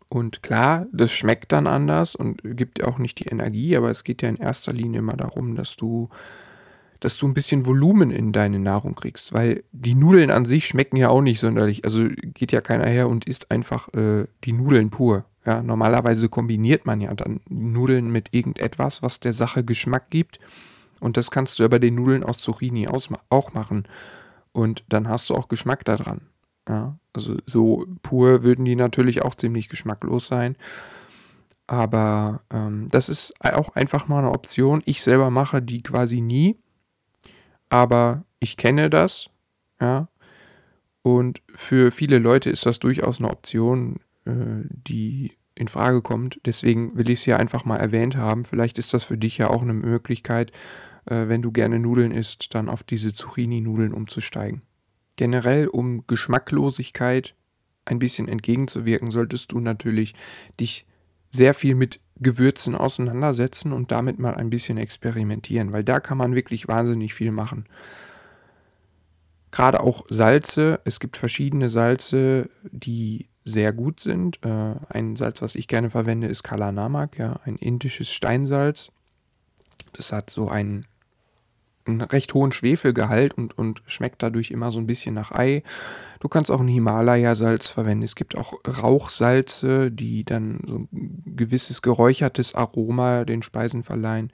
Und 0.08 0.42
klar, 0.42 0.86
das 0.92 1.10
schmeckt 1.10 1.52
dann 1.52 1.66
anders 1.66 2.14
und 2.14 2.40
gibt 2.44 2.84
auch 2.84 2.98
nicht 2.98 3.18
die 3.18 3.26
Energie, 3.26 3.76
aber 3.76 3.90
es 3.90 4.04
geht 4.04 4.22
ja 4.22 4.28
in 4.28 4.36
erster 4.36 4.72
Linie 4.72 5.00
immer 5.00 5.16
darum, 5.16 5.56
dass 5.56 5.74
du, 5.74 6.08
dass 7.00 7.18
du 7.18 7.26
ein 7.26 7.34
bisschen 7.34 7.66
Volumen 7.66 8.10
in 8.10 8.30
deine 8.32 8.60
Nahrung 8.60 8.94
kriegst, 8.94 9.32
weil 9.32 9.64
die 9.72 9.94
Nudeln 9.94 10.30
an 10.30 10.44
sich 10.44 10.66
schmecken 10.68 10.96
ja 10.96 11.08
auch 11.08 11.22
nicht 11.22 11.40
sonderlich. 11.40 11.84
Also 11.84 12.06
geht 12.34 12.52
ja 12.52 12.60
keiner 12.60 12.86
her 12.86 13.08
und 13.08 13.24
isst 13.24 13.50
einfach 13.50 13.92
äh, 13.94 14.26
die 14.44 14.52
Nudeln 14.52 14.90
pur. 14.90 15.24
Ja, 15.44 15.62
normalerweise 15.62 16.28
kombiniert 16.28 16.86
man 16.86 17.00
ja 17.00 17.12
dann 17.14 17.40
Nudeln 17.48 18.12
mit 18.12 18.28
irgendetwas, 18.30 19.02
was 19.02 19.18
der 19.18 19.32
Sache 19.32 19.64
Geschmack 19.64 20.10
gibt. 20.10 20.38
Und 21.02 21.16
das 21.16 21.32
kannst 21.32 21.58
du 21.58 21.64
ja 21.64 21.68
bei 21.68 21.80
den 21.80 21.96
Nudeln 21.96 22.22
aus 22.22 22.38
Zucchini 22.38 22.86
auch 22.86 23.52
machen. 23.52 23.88
Und 24.52 24.84
dann 24.88 25.08
hast 25.08 25.30
du 25.30 25.34
auch 25.34 25.48
Geschmack 25.48 25.84
daran. 25.84 26.28
Ja, 26.68 26.96
also 27.12 27.36
so 27.44 27.84
pur 28.02 28.44
würden 28.44 28.64
die 28.64 28.76
natürlich 28.76 29.22
auch 29.22 29.34
ziemlich 29.34 29.68
geschmacklos 29.68 30.28
sein. 30.28 30.56
Aber 31.66 32.42
ähm, 32.52 32.86
das 32.88 33.08
ist 33.08 33.34
auch 33.40 33.74
einfach 33.74 34.06
mal 34.06 34.18
eine 34.18 34.30
Option. 34.30 34.80
Ich 34.84 35.02
selber 35.02 35.30
mache 35.30 35.60
die 35.60 35.82
quasi 35.82 36.20
nie. 36.20 36.56
Aber 37.68 38.24
ich 38.38 38.56
kenne 38.56 38.88
das. 38.88 39.28
Ja. 39.80 40.06
Und 41.02 41.42
für 41.52 41.90
viele 41.90 42.20
Leute 42.20 42.48
ist 42.48 42.64
das 42.64 42.78
durchaus 42.78 43.18
eine 43.18 43.28
Option, 43.28 43.96
äh, 44.24 44.68
die 44.68 45.32
in 45.56 45.66
Frage 45.66 46.00
kommt. 46.00 46.40
Deswegen 46.46 46.96
will 46.96 47.10
ich 47.10 47.18
es 47.18 47.24
hier 47.24 47.40
einfach 47.40 47.64
mal 47.64 47.78
erwähnt 47.78 48.16
haben. 48.16 48.44
Vielleicht 48.44 48.78
ist 48.78 48.94
das 48.94 49.02
für 49.02 49.18
dich 49.18 49.38
ja 49.38 49.50
auch 49.50 49.62
eine 49.62 49.74
Möglichkeit, 49.74 50.52
äh, 51.06 51.28
wenn 51.28 51.42
du 51.42 51.52
gerne 51.52 51.78
Nudeln 51.78 52.12
isst, 52.12 52.54
dann 52.54 52.68
auf 52.68 52.82
diese 52.82 53.12
Zucchini-Nudeln 53.12 53.92
umzusteigen. 53.92 54.62
Generell, 55.16 55.68
um 55.68 56.06
Geschmacklosigkeit 56.06 57.34
ein 57.84 57.98
bisschen 57.98 58.28
entgegenzuwirken, 58.28 59.10
solltest 59.10 59.52
du 59.52 59.60
natürlich 59.60 60.14
dich 60.58 60.86
sehr 61.30 61.54
viel 61.54 61.74
mit 61.74 62.00
Gewürzen 62.20 62.74
auseinandersetzen 62.74 63.72
und 63.72 63.90
damit 63.90 64.18
mal 64.18 64.34
ein 64.34 64.50
bisschen 64.50 64.78
experimentieren, 64.78 65.72
weil 65.72 65.82
da 65.82 65.98
kann 65.98 66.18
man 66.18 66.34
wirklich 66.34 66.68
wahnsinnig 66.68 67.14
viel 67.14 67.32
machen. 67.32 67.66
Gerade 69.50 69.80
auch 69.80 70.06
Salze, 70.08 70.80
es 70.84 71.00
gibt 71.00 71.16
verschiedene 71.16 71.68
Salze, 71.68 72.48
die 72.70 73.28
sehr 73.44 73.72
gut 73.72 74.00
sind. 74.00 74.38
Äh, 74.44 74.76
ein 74.88 75.16
Salz, 75.16 75.42
was 75.42 75.54
ich 75.56 75.68
gerne 75.68 75.90
verwende, 75.90 76.28
ist 76.28 76.42
Kala 76.42 76.72
Namak, 76.72 77.18
ja, 77.18 77.40
ein 77.44 77.56
indisches 77.56 78.10
Steinsalz. 78.10 78.90
Das 79.92 80.12
hat 80.12 80.30
so 80.30 80.48
einen 80.48 80.86
einen 81.86 82.00
recht 82.00 82.34
hohen 82.34 82.52
Schwefelgehalt 82.52 83.34
und, 83.34 83.56
und 83.58 83.82
schmeckt 83.86 84.22
dadurch 84.22 84.50
immer 84.50 84.70
so 84.72 84.78
ein 84.78 84.86
bisschen 84.86 85.14
nach 85.14 85.32
Ei. 85.32 85.62
Du 86.20 86.28
kannst 86.28 86.50
auch 86.50 86.60
ein 86.60 86.68
Himalaya-Salz 86.68 87.68
verwenden. 87.68 88.04
Es 88.04 88.14
gibt 88.14 88.36
auch 88.36 88.54
Rauchsalze, 88.66 89.90
die 89.90 90.24
dann 90.24 90.60
so 90.66 90.76
ein 90.76 91.22
gewisses 91.36 91.82
geräuchertes 91.82 92.54
Aroma 92.54 93.24
den 93.24 93.42
Speisen 93.42 93.82
verleihen. 93.82 94.32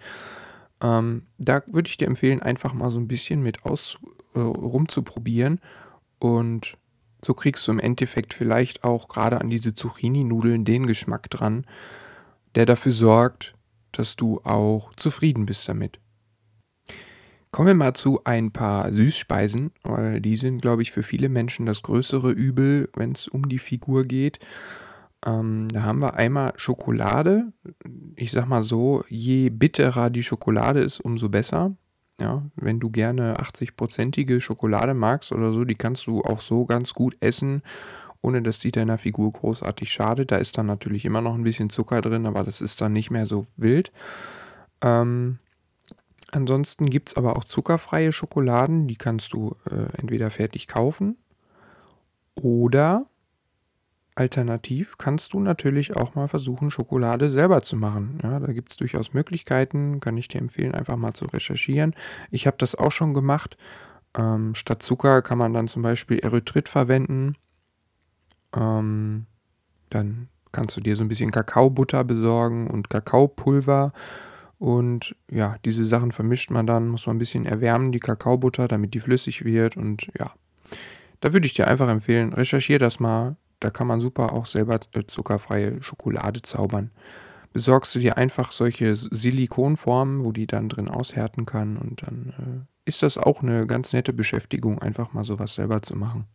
Ähm, 0.83 1.23
da 1.38 1.62
würde 1.67 1.88
ich 1.88 1.97
dir 1.97 2.07
empfehlen, 2.07 2.43
einfach 2.43 2.75
mal 2.75 2.90
so 2.90 2.99
ein 2.99 3.09
bisschen 3.09 3.43
mit 3.43 3.64
aus 3.64 3.99
äh, 4.35 4.40
rumzuprobieren. 4.40 5.61
Und 6.19 6.76
so 7.25 7.35
kriegst 7.35 7.67
du 7.67 7.73
im 7.73 7.81
Endeffekt 7.81 8.35
vielleicht 8.35 8.85
auch 8.85 9.09
gerade 9.09 9.40
an 9.40 9.49
diese 9.49 9.75
Zucchini-Nudeln 9.75 10.64
den 10.64 10.87
Geschmack 10.87 11.31
dran, 11.31 11.67
der 12.55 12.67
dafür 12.67 12.93
sorgt, 12.93 13.55
dass 13.93 14.17
du 14.17 14.40
auch 14.45 14.95
zufrieden 14.95 15.47
bist 15.47 15.69
damit. 15.69 15.99
Kommen 17.50 17.69
wir 17.69 17.75
mal 17.75 17.95
zu 17.95 18.21
ein 18.25 18.52
paar 18.52 18.93
Süßspeisen, 18.93 19.71
weil 19.83 20.21
die 20.21 20.37
sind, 20.37 20.61
glaube 20.61 20.83
ich, 20.83 20.90
für 20.90 21.02
viele 21.02 21.28
Menschen 21.28 21.64
das 21.64 21.83
größere 21.83 22.31
Übel, 22.31 22.90
wenn 22.95 23.12
es 23.12 23.26
um 23.26 23.49
die 23.49 23.59
Figur 23.59 24.05
geht. 24.05 24.38
Ähm, 25.25 25.69
da 25.73 25.83
haben 25.83 26.00
wir 26.00 26.14
einmal 26.14 26.52
Schokolade. 26.57 27.52
Ich 28.17 28.33
sag 28.33 28.47
mal 28.49 28.62
so, 28.62 29.02
je 29.09 29.49
bitterer 29.49 30.11
die 30.11 30.23
Schokolade 30.23 30.81
ist, 30.81 31.00
umso 31.00 31.28
besser. 31.28 31.75
Ja, 32.21 32.43
wenn 32.57 32.81
du 32.81 32.90
gerne 32.90 33.37
80-prozentige 33.37 34.40
Schokolade 34.40 34.93
magst 34.93 35.33
oder 35.33 35.52
so, 35.52 35.64
die 35.64 35.76
kannst 35.76 36.07
du 36.07 36.23
auch 36.23 36.40
so 36.40 36.67
ganz 36.67 36.93
gut 36.93 37.17
essen, 37.21 37.62
ohne 38.21 38.43
dass 38.43 38.59
die 38.59 38.73
deiner 38.73 38.99
Figur 38.99 39.33
großartig 39.33 39.90
schadet. 39.90 40.33
Da 40.33 40.37
ist 40.37 40.59
dann 40.59 40.67
natürlich 40.67 41.05
immer 41.05 41.21
noch 41.21 41.35
ein 41.35 41.45
bisschen 41.45 41.71
Zucker 41.71 42.00
drin, 42.00 42.26
aber 42.26 42.43
das 42.43 42.61
ist 42.61 42.81
dann 42.81 42.93
nicht 42.93 43.11
mehr 43.11 43.26
so 43.26 43.47
wild. 43.57 43.93
Ähm, 44.83 45.38
ansonsten 46.32 46.90
gibt 46.90 47.08
es 47.08 47.16
aber 47.16 47.37
auch 47.37 47.44
zuckerfreie 47.44 48.12
Schokoladen, 48.12 48.88
die 48.88 48.97
kannst 48.97 49.32
du 49.32 49.56
äh, 49.70 49.99
entweder 49.99 50.30
fertig 50.30 50.68
kaufen 50.68 51.16
oder 52.35 53.06
Alternativ 54.18 54.99
kannst 54.99 55.32
du 55.32 55.40
natürlich 55.40 55.97
auch 55.97 56.16
mal 56.16 56.26
versuchen, 56.26 56.73
Schokolade 56.73 57.30
selber 57.30 57.62
zu 57.62 57.76
machen. 57.76 58.18
Ja, 58.23 58.40
da 58.40 58.52
gibt 58.52 58.70
es 58.70 58.76
durchaus 58.76 59.14
Möglichkeiten, 59.14 60.00
kann 60.00 60.16
ich 60.16 60.26
dir 60.26 60.40
empfehlen, 60.40 60.75
einfach 60.75 60.97
mal 60.97 61.14
zu 61.14 61.26
recherchieren. 61.26 61.94
Ich 62.32 62.49
habe 62.49 62.56
das 62.58 62.75
auch 62.75 62.90
schon 62.90 63.14
gemacht. 63.14 63.56
Ähm, 64.16 64.56
statt 64.56 64.82
Zucker 64.82 65.23
kann 65.23 65.38
man 65.38 65.54
dann 65.54 65.68
zum 65.68 65.82
Beispiel 65.82 66.18
Erythrit 66.18 66.68
verwenden. 66.68 67.37
Ähm, 68.56 69.26
dann 69.88 70.28
kannst 70.50 70.76
du 70.76 70.80
dir 70.80 70.97
so 70.97 71.04
ein 71.04 71.08
bisschen 71.08 71.30
Kakaobutter 71.30 72.02
besorgen 72.02 72.68
und 72.68 72.90
Kakaopulver. 72.90 73.92
Und 74.59 75.15
ja, 75.31 75.57
diese 75.65 75.85
Sachen 75.85 76.11
vermischt 76.11 76.50
man 76.50 76.67
dann, 76.67 76.88
muss 76.88 77.07
man 77.07 77.17
ein 77.17 77.21
bisschen 77.21 77.47
erwärmen, 77.47 77.93
die 77.93 78.00
Kakaobutter, 78.00 78.67
damit 78.67 78.95
die 78.95 79.00
flüssig 79.00 79.45
wird. 79.45 79.77
Und 79.77 80.09
ja, 80.19 80.33
da 81.21 81.33
würde 81.33 81.47
ich 81.47 81.55
dir 81.55 81.69
einfach 81.69 81.88
empfehlen, 81.88 82.33
recherchiere 82.33 82.81
das 82.81 82.99
mal, 82.99 83.37
da 83.61 83.71
kann 83.71 83.87
man 83.87 84.00
super 84.00 84.33
auch 84.33 84.47
selber 84.47 84.81
äh, 84.95 85.05
zuckerfreie 85.07 85.83
Schokolade 85.83 86.43
zaubern. 86.43 86.91
Besorgst 87.53 87.95
du 87.95 87.99
dir 87.99 88.19
einfach 88.19 88.53
solche 88.53 88.95
Silikonformen, 88.97 90.25
wo 90.25 90.33
die 90.33 90.47
dann 90.47 90.69
drin 90.69 90.88
aushärten 90.88 91.47
kann 91.47 91.77
und 91.77 92.03
dann 92.03 92.35
äh, 92.38 92.88
ist 92.88 93.03
das 93.03 93.19
auch 93.19 93.43
eine 93.43 93.67
ganz 93.67 93.93
nette 93.93 94.12
Beschäftigung, 94.12 94.81
einfach 94.81 95.12
mal 95.12 95.25
sowas 95.25 95.55
selber 95.55 95.83
zu 95.83 95.97
machen. 95.97 96.27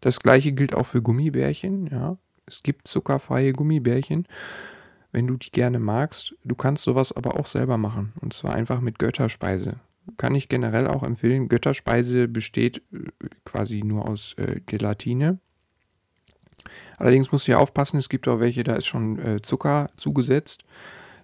Das 0.00 0.20
gleiche 0.20 0.52
gilt 0.52 0.74
auch 0.74 0.86
für 0.86 1.02
Gummibärchen, 1.02 1.86
ja. 1.86 2.16
Es 2.46 2.62
gibt 2.62 2.86
zuckerfreie 2.86 3.52
Gummibärchen. 3.52 4.28
Wenn 5.12 5.26
du 5.26 5.36
die 5.36 5.50
gerne 5.50 5.78
magst, 5.78 6.34
du 6.44 6.54
kannst 6.54 6.84
sowas 6.84 7.12
aber 7.12 7.38
auch 7.38 7.46
selber 7.46 7.78
machen. 7.78 8.12
Und 8.20 8.32
zwar 8.32 8.54
einfach 8.54 8.80
mit 8.80 8.98
Götterspeise. 8.98 9.80
Kann 10.16 10.34
ich 10.34 10.48
generell 10.48 10.86
auch 10.86 11.02
empfehlen. 11.02 11.48
Götterspeise 11.48 12.28
besteht 12.28 12.82
äh, 12.92 13.28
quasi 13.44 13.82
nur 13.82 14.08
aus 14.08 14.34
äh, 14.34 14.60
Gelatine 14.66 15.40
Allerdings 16.98 17.32
musst 17.32 17.46
du 17.46 17.52
ja 17.52 17.58
aufpassen, 17.58 17.98
es 17.98 18.08
gibt 18.08 18.28
auch 18.28 18.40
welche, 18.40 18.64
da 18.64 18.76
ist 18.76 18.86
schon 18.86 19.18
äh, 19.18 19.42
Zucker 19.42 19.90
zugesetzt. 19.96 20.64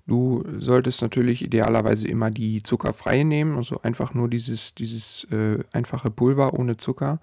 Du 0.06 0.44
solltest 0.58 1.00
natürlich 1.00 1.42
idealerweise 1.42 2.08
immer 2.08 2.30
die 2.30 2.62
zuckerfreie 2.62 3.24
nehmen, 3.24 3.56
also 3.56 3.80
einfach 3.82 4.14
nur 4.14 4.28
dieses, 4.28 4.74
dieses 4.74 5.24
äh, 5.30 5.58
einfache 5.72 6.10
Pulver 6.10 6.54
ohne 6.54 6.76
Zucker. 6.76 7.20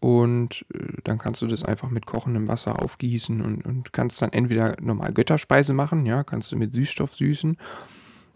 Und 0.00 0.64
äh, 0.72 1.00
dann 1.04 1.18
kannst 1.18 1.42
du 1.42 1.46
das 1.46 1.64
einfach 1.64 1.90
mit 1.90 2.06
kochendem 2.06 2.48
Wasser 2.48 2.82
aufgießen 2.82 3.40
und, 3.40 3.66
und 3.66 3.92
kannst 3.92 4.22
dann 4.22 4.32
entweder 4.32 4.76
normal 4.80 5.12
Götterspeise 5.12 5.72
machen, 5.72 6.06
ja, 6.06 6.22
kannst 6.24 6.52
du 6.52 6.56
mit 6.56 6.72
Süßstoff 6.72 7.14
süßen. 7.14 7.56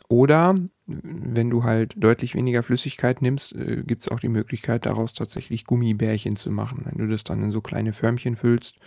Oder 0.08 0.56
wenn 0.86 1.48
du 1.48 1.64
halt 1.64 1.94
deutlich 1.96 2.34
weniger 2.34 2.62
Flüssigkeit 2.62 3.22
nimmst, 3.22 3.54
äh, 3.54 3.82
gibt 3.86 4.02
es 4.02 4.08
auch 4.08 4.20
die 4.20 4.28
Möglichkeit, 4.28 4.86
daraus 4.86 5.12
tatsächlich 5.12 5.64
Gummibärchen 5.64 6.36
zu 6.36 6.50
machen. 6.50 6.82
Wenn 6.84 6.98
du 6.98 7.06
das 7.10 7.24
dann 7.24 7.42
in 7.42 7.50
so 7.50 7.60
kleine 7.60 7.92
Förmchen 7.92 8.36
füllst 8.36 8.78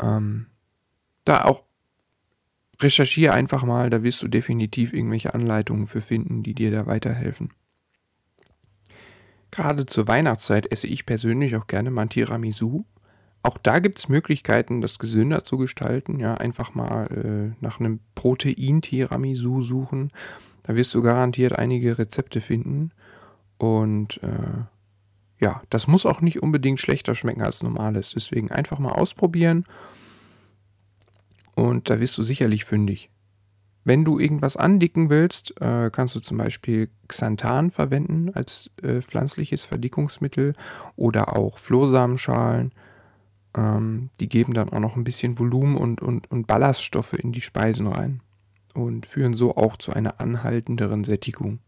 ähm, 0.00 0.46
da 1.24 1.44
auch 1.44 1.64
recherchiere 2.80 3.34
einfach 3.34 3.64
mal, 3.64 3.90
da 3.90 4.02
wirst 4.02 4.22
du 4.22 4.28
definitiv 4.28 4.92
irgendwelche 4.92 5.34
Anleitungen 5.34 5.86
für 5.86 6.00
finden, 6.00 6.42
die 6.42 6.54
dir 6.54 6.70
da 6.70 6.86
weiterhelfen. 6.86 7.52
Gerade 9.50 9.86
zur 9.86 10.08
Weihnachtszeit 10.08 10.70
esse 10.70 10.86
ich 10.86 11.06
persönlich 11.06 11.56
auch 11.56 11.66
gerne 11.66 11.90
mal 11.90 12.02
ein 12.02 12.10
Tiramisu. 12.10 12.84
Auch 13.42 13.58
da 13.58 13.78
gibt 13.78 13.98
es 13.98 14.08
Möglichkeiten, 14.08 14.80
das 14.80 14.98
gesünder 14.98 15.42
zu 15.42 15.58
gestalten. 15.58 16.18
Ja, 16.18 16.34
einfach 16.34 16.74
mal 16.74 17.06
äh, 17.06 17.56
nach 17.64 17.80
einem 17.80 18.00
Protein-Tiramisu 18.14 19.62
suchen. 19.62 20.10
Da 20.64 20.74
wirst 20.74 20.94
du 20.94 21.02
garantiert 21.02 21.58
einige 21.58 21.98
Rezepte 21.98 22.40
finden. 22.40 22.90
Und 23.56 24.22
äh, 24.22 24.64
ja, 25.40 25.62
das 25.70 25.86
muss 25.86 26.04
auch 26.04 26.20
nicht 26.20 26.42
unbedingt 26.42 26.80
schlechter 26.80 27.14
schmecken 27.14 27.42
als 27.42 27.62
normales. 27.62 28.10
Deswegen 28.14 28.50
einfach 28.50 28.78
mal 28.78 28.92
ausprobieren 28.92 29.64
und 31.58 31.90
da 31.90 31.98
wirst 31.98 32.16
du 32.16 32.22
sicherlich 32.22 32.64
fündig. 32.64 33.10
Wenn 33.84 34.04
du 34.04 34.18
irgendwas 34.18 34.56
andicken 34.56 35.08
willst, 35.08 35.60
äh, 35.60 35.90
kannst 35.90 36.14
du 36.14 36.20
zum 36.20 36.36
Beispiel 36.36 36.90
Xanthan 37.06 37.70
verwenden 37.70 38.30
als 38.34 38.70
äh, 38.82 39.00
pflanzliches 39.00 39.64
Verdickungsmittel 39.64 40.54
oder 40.96 41.36
auch 41.36 41.58
Flohsamenschalen. 41.58 42.72
Ähm, 43.56 44.10
die 44.20 44.28
geben 44.28 44.52
dann 44.52 44.68
auch 44.68 44.80
noch 44.80 44.96
ein 44.96 45.04
bisschen 45.04 45.38
Volumen 45.38 45.76
und, 45.76 46.02
und, 46.02 46.30
und 46.30 46.46
Ballaststoffe 46.46 47.14
in 47.14 47.32
die 47.32 47.40
Speisen 47.40 47.86
rein 47.86 48.20
und 48.74 49.06
führen 49.06 49.32
so 49.32 49.56
auch 49.56 49.76
zu 49.76 49.92
einer 49.92 50.20
anhaltenderen 50.20 51.04
Sättigung. 51.04 51.60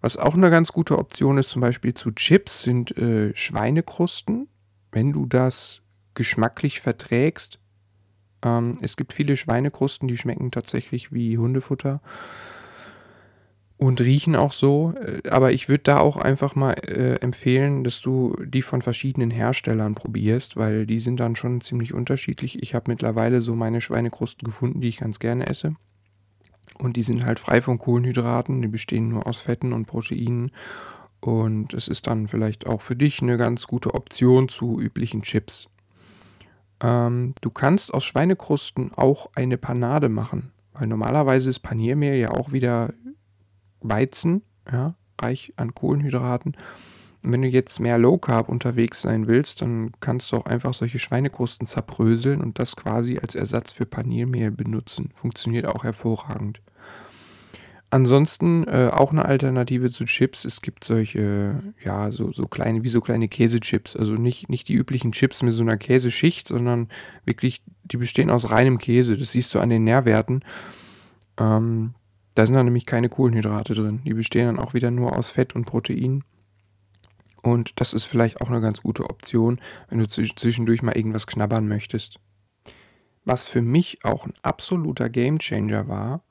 Was 0.00 0.16
auch 0.16 0.34
eine 0.34 0.50
ganz 0.50 0.72
gute 0.72 0.98
Option 0.98 1.38
ist, 1.38 1.50
zum 1.50 1.60
Beispiel 1.60 1.94
zu 1.94 2.12
Chips, 2.12 2.62
sind 2.62 2.96
äh, 2.96 3.34
Schweinekrusten. 3.34 4.48
Wenn 4.92 5.12
du 5.12 5.26
das 5.26 5.82
geschmacklich 6.14 6.80
verträgst. 6.80 7.60
Ähm, 8.46 8.78
es 8.80 8.96
gibt 8.96 9.12
viele 9.12 9.36
Schweinekrusten, 9.36 10.08
die 10.08 10.16
schmecken 10.16 10.50
tatsächlich 10.50 11.12
wie 11.12 11.36
Hundefutter 11.36 12.00
und 13.76 14.00
riechen 14.00 14.36
auch 14.36 14.52
so. 14.52 14.94
Äh, 15.00 15.28
aber 15.28 15.52
ich 15.52 15.68
würde 15.68 15.84
da 15.84 15.98
auch 15.98 16.16
einfach 16.16 16.54
mal 16.54 16.72
äh, 16.72 17.16
empfehlen, 17.16 17.84
dass 17.84 18.00
du 18.00 18.36
die 18.44 18.62
von 18.62 18.82
verschiedenen 18.82 19.30
Herstellern 19.30 19.94
probierst, 19.94 20.56
weil 20.56 20.86
die 20.86 21.00
sind 21.00 21.18
dann 21.18 21.36
schon 21.36 21.60
ziemlich 21.60 21.92
unterschiedlich. 21.92 22.62
Ich 22.62 22.74
habe 22.74 22.90
mittlerweile 22.90 23.42
so 23.42 23.54
meine 23.56 23.80
Schweinekrusten 23.80 24.46
gefunden, 24.46 24.80
die 24.80 24.88
ich 24.88 24.98
ganz 24.98 25.18
gerne 25.18 25.46
esse. 25.46 25.74
Und 26.78 26.96
die 26.96 27.02
sind 27.02 27.24
halt 27.24 27.38
frei 27.38 27.62
von 27.62 27.78
Kohlenhydraten, 27.78 28.60
die 28.60 28.68
bestehen 28.68 29.08
nur 29.08 29.26
aus 29.26 29.38
Fetten 29.38 29.72
und 29.72 29.86
Proteinen. 29.86 30.50
Und 31.20 31.72
es 31.72 31.88
ist 31.88 32.06
dann 32.06 32.28
vielleicht 32.28 32.66
auch 32.66 32.82
für 32.82 32.94
dich 32.94 33.22
eine 33.22 33.38
ganz 33.38 33.66
gute 33.66 33.94
Option 33.94 34.48
zu 34.48 34.78
üblichen 34.78 35.22
Chips. 35.22 35.68
Ähm, 36.80 37.34
du 37.40 37.50
kannst 37.50 37.92
aus 37.92 38.04
Schweinekrusten 38.04 38.92
auch 38.94 39.30
eine 39.34 39.56
Panade 39.56 40.08
machen, 40.08 40.52
weil 40.72 40.86
normalerweise 40.86 41.50
ist 41.50 41.60
Paniermehl 41.60 42.16
ja 42.16 42.30
auch 42.30 42.52
wieder 42.52 42.92
Weizen, 43.80 44.42
ja, 44.70 44.94
reich 45.20 45.52
an 45.56 45.74
Kohlenhydraten. 45.74 46.56
Und 47.24 47.32
wenn 47.32 47.42
du 47.42 47.48
jetzt 47.48 47.80
mehr 47.80 47.98
Low 47.98 48.18
Carb 48.18 48.48
unterwegs 48.48 49.02
sein 49.02 49.26
willst, 49.26 49.62
dann 49.62 49.92
kannst 50.00 50.30
du 50.30 50.36
auch 50.36 50.46
einfach 50.46 50.74
solche 50.74 50.98
Schweinekrusten 50.98 51.66
zerbröseln 51.66 52.40
und 52.40 52.58
das 52.58 52.76
quasi 52.76 53.18
als 53.18 53.34
Ersatz 53.34 53.72
für 53.72 53.86
Paniermehl 53.86 54.50
benutzen. 54.50 55.10
Funktioniert 55.14 55.66
auch 55.66 55.82
hervorragend. 55.82 56.60
Ansonsten 57.96 58.68
äh, 58.68 58.90
auch 58.92 59.10
eine 59.10 59.24
Alternative 59.24 59.90
zu 59.90 60.04
Chips. 60.04 60.44
Es 60.44 60.60
gibt 60.60 60.84
solche, 60.84 61.62
ja, 61.82 62.12
so, 62.12 62.30
so 62.30 62.46
kleine, 62.46 62.84
wie 62.84 62.90
so 62.90 63.00
kleine 63.00 63.26
Käsechips. 63.26 63.96
Also 63.96 64.12
nicht, 64.12 64.50
nicht 64.50 64.68
die 64.68 64.74
üblichen 64.74 65.12
Chips 65.12 65.42
mit 65.42 65.54
so 65.54 65.62
einer 65.62 65.78
Käseschicht, 65.78 66.46
sondern 66.46 66.88
wirklich, 67.24 67.62
die 67.84 67.96
bestehen 67.96 68.28
aus 68.28 68.50
reinem 68.50 68.76
Käse. 68.76 69.16
Das 69.16 69.32
siehst 69.32 69.54
du 69.54 69.60
an 69.60 69.70
den 69.70 69.84
Nährwerten. 69.84 70.44
Ähm, 71.40 71.94
da 72.34 72.44
sind 72.44 72.54
dann 72.54 72.66
nämlich 72.66 72.84
keine 72.84 73.08
Kohlenhydrate 73.08 73.72
drin. 73.72 74.02
Die 74.04 74.12
bestehen 74.12 74.44
dann 74.44 74.58
auch 74.58 74.74
wieder 74.74 74.90
nur 74.90 75.16
aus 75.16 75.30
Fett 75.30 75.54
und 75.54 75.64
Protein. 75.64 76.22
Und 77.40 77.80
das 77.80 77.94
ist 77.94 78.04
vielleicht 78.04 78.42
auch 78.42 78.50
eine 78.50 78.60
ganz 78.60 78.82
gute 78.82 79.04
Option, 79.08 79.58
wenn 79.88 80.00
du 80.00 80.06
zwischendurch 80.06 80.82
mal 80.82 80.94
irgendwas 80.94 81.26
knabbern 81.26 81.66
möchtest. 81.66 82.20
Was 83.24 83.48
für 83.48 83.62
mich 83.62 84.04
auch 84.04 84.26
ein 84.26 84.34
absoluter 84.42 85.08
Gamechanger 85.08 85.88
war, 85.88 86.25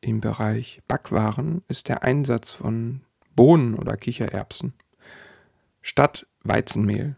im 0.00 0.20
Bereich 0.20 0.80
Backwaren 0.88 1.62
ist 1.68 1.88
der 1.88 2.02
Einsatz 2.02 2.52
von 2.52 3.02
Bohnen 3.34 3.74
oder 3.74 3.96
Kichererbsen 3.96 4.74
statt 5.80 6.26
Weizenmehl. 6.44 7.16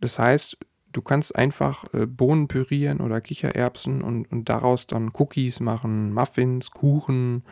Das 0.00 0.18
heißt, 0.18 0.58
du 0.92 1.02
kannst 1.02 1.34
einfach 1.36 1.84
äh, 1.92 2.06
Bohnen 2.06 2.48
pürieren 2.48 3.00
oder 3.00 3.20
Kichererbsen 3.20 4.02
und, 4.02 4.30
und 4.30 4.48
daraus 4.48 4.86
dann 4.86 5.10
Cookies 5.12 5.60
machen, 5.60 6.12
Muffins, 6.12 6.70
Kuchen 6.70 7.44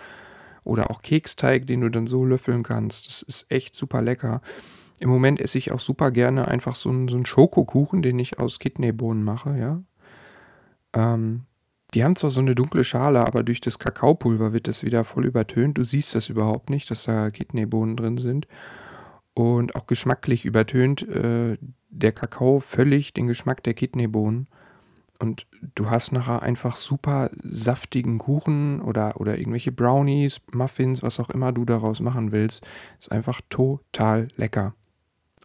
oder 0.64 0.90
auch 0.90 1.02
Keksteig, 1.02 1.66
den 1.66 1.80
du 1.80 1.90
dann 1.90 2.06
so 2.06 2.24
löffeln 2.24 2.62
kannst. 2.62 3.06
Das 3.06 3.22
ist 3.22 3.50
echt 3.50 3.74
super 3.74 4.02
lecker. 4.02 4.40
Im 4.98 5.08
Moment 5.10 5.40
esse 5.40 5.58
ich 5.58 5.72
auch 5.72 5.80
super 5.80 6.10
gerne 6.10 6.48
einfach 6.48 6.76
so 6.76 6.88
einen, 6.88 7.08
so 7.08 7.16
einen 7.16 7.26
Schokokuchen, 7.26 8.02
den 8.02 8.18
ich 8.18 8.38
aus 8.38 8.58
Kidneybohnen 8.58 9.22
mache, 9.22 9.58
ja. 9.58 9.82
Ähm, 10.94 11.44
die 11.94 12.04
haben 12.04 12.16
zwar 12.16 12.30
so 12.30 12.40
eine 12.40 12.54
dunkle 12.54 12.84
Schale, 12.84 13.26
aber 13.26 13.42
durch 13.42 13.60
das 13.60 13.78
Kakaopulver 13.78 14.52
wird 14.52 14.68
das 14.68 14.82
wieder 14.82 15.04
voll 15.04 15.26
übertönt. 15.26 15.78
Du 15.78 15.84
siehst 15.84 16.14
das 16.14 16.28
überhaupt 16.28 16.70
nicht, 16.70 16.90
dass 16.90 17.04
da 17.04 17.30
Kidneybohnen 17.30 17.96
drin 17.96 18.18
sind. 18.18 18.48
Und 19.34 19.76
auch 19.76 19.86
geschmacklich 19.86 20.44
übertönt 20.44 21.06
äh, 21.08 21.58
der 21.88 22.12
Kakao 22.12 22.60
völlig 22.60 23.14
den 23.14 23.26
Geschmack 23.26 23.62
der 23.62 23.74
Kidneybohnen. 23.74 24.48
Und 25.18 25.46
du 25.74 25.88
hast 25.88 26.12
nachher 26.12 26.42
einfach 26.42 26.76
super 26.76 27.30
saftigen 27.42 28.18
Kuchen 28.18 28.80
oder, 28.82 29.18
oder 29.20 29.38
irgendwelche 29.38 29.72
Brownies, 29.72 30.40
Muffins, 30.52 31.02
was 31.02 31.20
auch 31.20 31.30
immer 31.30 31.52
du 31.52 31.64
daraus 31.64 32.00
machen 32.00 32.32
willst. 32.32 32.66
Ist 32.98 33.12
einfach 33.12 33.40
total 33.48 34.28
lecker 34.36 34.74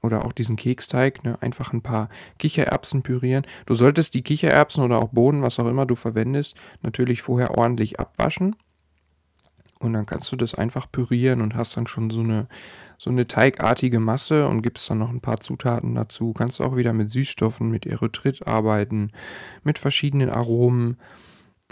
oder 0.02 0.26
auch 0.26 0.32
diesen 0.32 0.56
Keksteig, 0.56 1.24
ne, 1.24 1.38
einfach 1.42 1.74
ein 1.74 1.82
paar 1.82 2.10
Kichererbsen 2.40 3.04
pürieren. 3.04 3.46
Du 3.66 3.76
solltest 3.76 4.14
die 4.14 4.24
Kichererbsen 4.24 4.84
oder 4.84 5.00
auch 5.00 5.10
Bohnen, 5.10 5.44
was 5.44 5.60
auch 5.60 5.68
immer 5.68 5.86
du 5.86 5.96
verwendest, 5.96 6.56
natürlich 6.82 7.22
vorher 7.22 7.58
ordentlich 7.58 8.00
abwaschen. 8.00 8.56
Und 9.80 9.94
dann 9.94 10.06
kannst 10.06 10.32
du 10.32 10.36
das 10.36 10.54
einfach 10.54 10.92
pürieren 10.92 11.42
und 11.42 11.56
hast 11.56 11.76
dann 11.76 11.88
schon 11.88 12.12
so 12.12 12.22
eine, 12.22 12.48
so 13.00 13.10
eine 13.10 13.26
teigartige 13.26 14.00
Masse 14.00 14.48
und 14.48 14.62
gibst 14.62 14.88
dann 14.90 15.00
noch 15.00 15.10
ein 15.10 15.22
paar 15.22 15.40
Zutaten 15.40 15.96
dazu. 15.96 16.34
Kannst 16.34 16.62
auch 16.62 16.76
wieder 16.76 16.94
mit 16.94 17.10
Süßstoffen, 17.10 17.70
mit 17.70 17.88
Erythrit 17.88 18.46
arbeiten, 18.46 19.12
mit 19.64 19.80
verschiedenen 19.80 20.30
Aromen. 20.30 20.98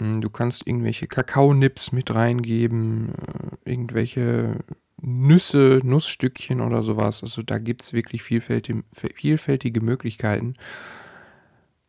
Hm, 0.00 0.20
du 0.20 0.28
kannst 0.28 0.66
irgendwelche 0.66 1.06
Kakaonips 1.06 1.92
mit 1.92 2.12
reingeben, 2.12 3.10
äh, 3.14 3.70
irgendwelche 3.70 4.56
Nüsse, 5.02 5.80
Nussstückchen 5.82 6.60
oder 6.60 6.82
sowas. 6.82 7.22
Also 7.22 7.42
da 7.42 7.58
gibt 7.58 7.82
es 7.82 7.92
wirklich 7.92 8.22
vielfältige, 8.22 8.84
vielfältige 8.92 9.80
Möglichkeiten. 9.80 10.54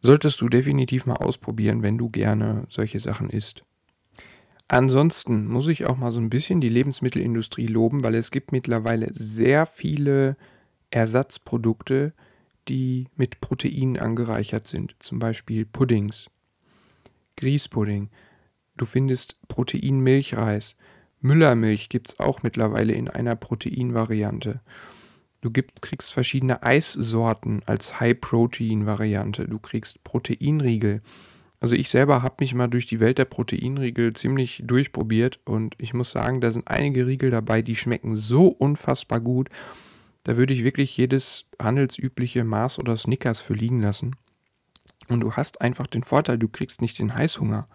Solltest 0.01 0.41
du 0.41 0.49
definitiv 0.49 1.05
mal 1.05 1.17
ausprobieren, 1.17 1.83
wenn 1.83 1.97
du 1.97 2.09
gerne 2.09 2.65
solche 2.69 2.99
Sachen 2.99 3.29
isst. 3.29 3.63
Ansonsten 4.67 5.47
muss 5.47 5.67
ich 5.67 5.85
auch 5.85 5.97
mal 5.97 6.13
so 6.13 6.19
ein 6.19 6.29
bisschen 6.29 6.61
die 6.61 6.69
Lebensmittelindustrie 6.69 7.67
loben, 7.67 8.03
weil 8.03 8.15
es 8.15 8.31
gibt 8.31 8.51
mittlerweile 8.51 9.09
sehr 9.13 9.65
viele 9.65 10.37
Ersatzprodukte, 10.91 12.13
die 12.67 13.07
mit 13.15 13.41
Proteinen 13.41 13.97
angereichert 13.97 14.67
sind. 14.67 14.95
Zum 14.99 15.19
Beispiel 15.19 15.65
Puddings, 15.65 16.29
Grießpudding. 17.35 18.09
Du 18.77 18.85
findest 18.85 19.37
Proteinmilchreis. 19.47 20.75
Müllermilch 21.21 21.89
gibt 21.89 22.09
es 22.09 22.19
auch 22.19 22.43
mittlerweile 22.43 22.93
in 22.93 23.07
einer 23.07 23.35
Proteinvariante. 23.35 24.61
Du 25.41 25.49
gibt, 25.49 25.81
kriegst 25.81 26.13
verschiedene 26.13 26.61
Eissorten 26.61 27.61
als 27.65 27.99
High-Protein-Variante. 27.99 29.47
Du 29.47 29.59
kriegst 29.59 30.03
Proteinriegel. 30.03 31.01
Also 31.59 31.75
ich 31.75 31.89
selber 31.89 32.23
habe 32.23 32.35
mich 32.39 32.55
mal 32.55 32.67
durch 32.67 32.87
die 32.87 32.99
Welt 32.99 33.19
der 33.19 33.25
Proteinriegel 33.25 34.13
ziemlich 34.13 34.63
durchprobiert 34.65 35.39
und 35.45 35.75
ich 35.77 35.93
muss 35.93 36.11
sagen, 36.11 36.41
da 36.41 36.51
sind 36.51 36.67
einige 36.67 37.05
Riegel 37.05 37.29
dabei, 37.29 37.61
die 37.61 37.75
schmecken 37.75 38.15
so 38.15 38.47
unfassbar 38.47 39.19
gut. 39.19 39.49
Da 40.23 40.37
würde 40.37 40.53
ich 40.53 40.63
wirklich 40.63 40.97
jedes 40.97 41.45
handelsübliche 41.61 42.43
Maß 42.43 42.79
oder 42.79 42.97
Snickers 42.97 43.41
für 43.41 43.53
liegen 43.53 43.81
lassen. 43.81 44.15
Und 45.09 45.19
du 45.19 45.33
hast 45.33 45.61
einfach 45.61 45.87
den 45.87 46.03
Vorteil, 46.03 46.37
du 46.37 46.47
kriegst 46.47 46.81
nicht 46.81 46.97
den 46.99 47.15
Heißhunger. 47.15 47.67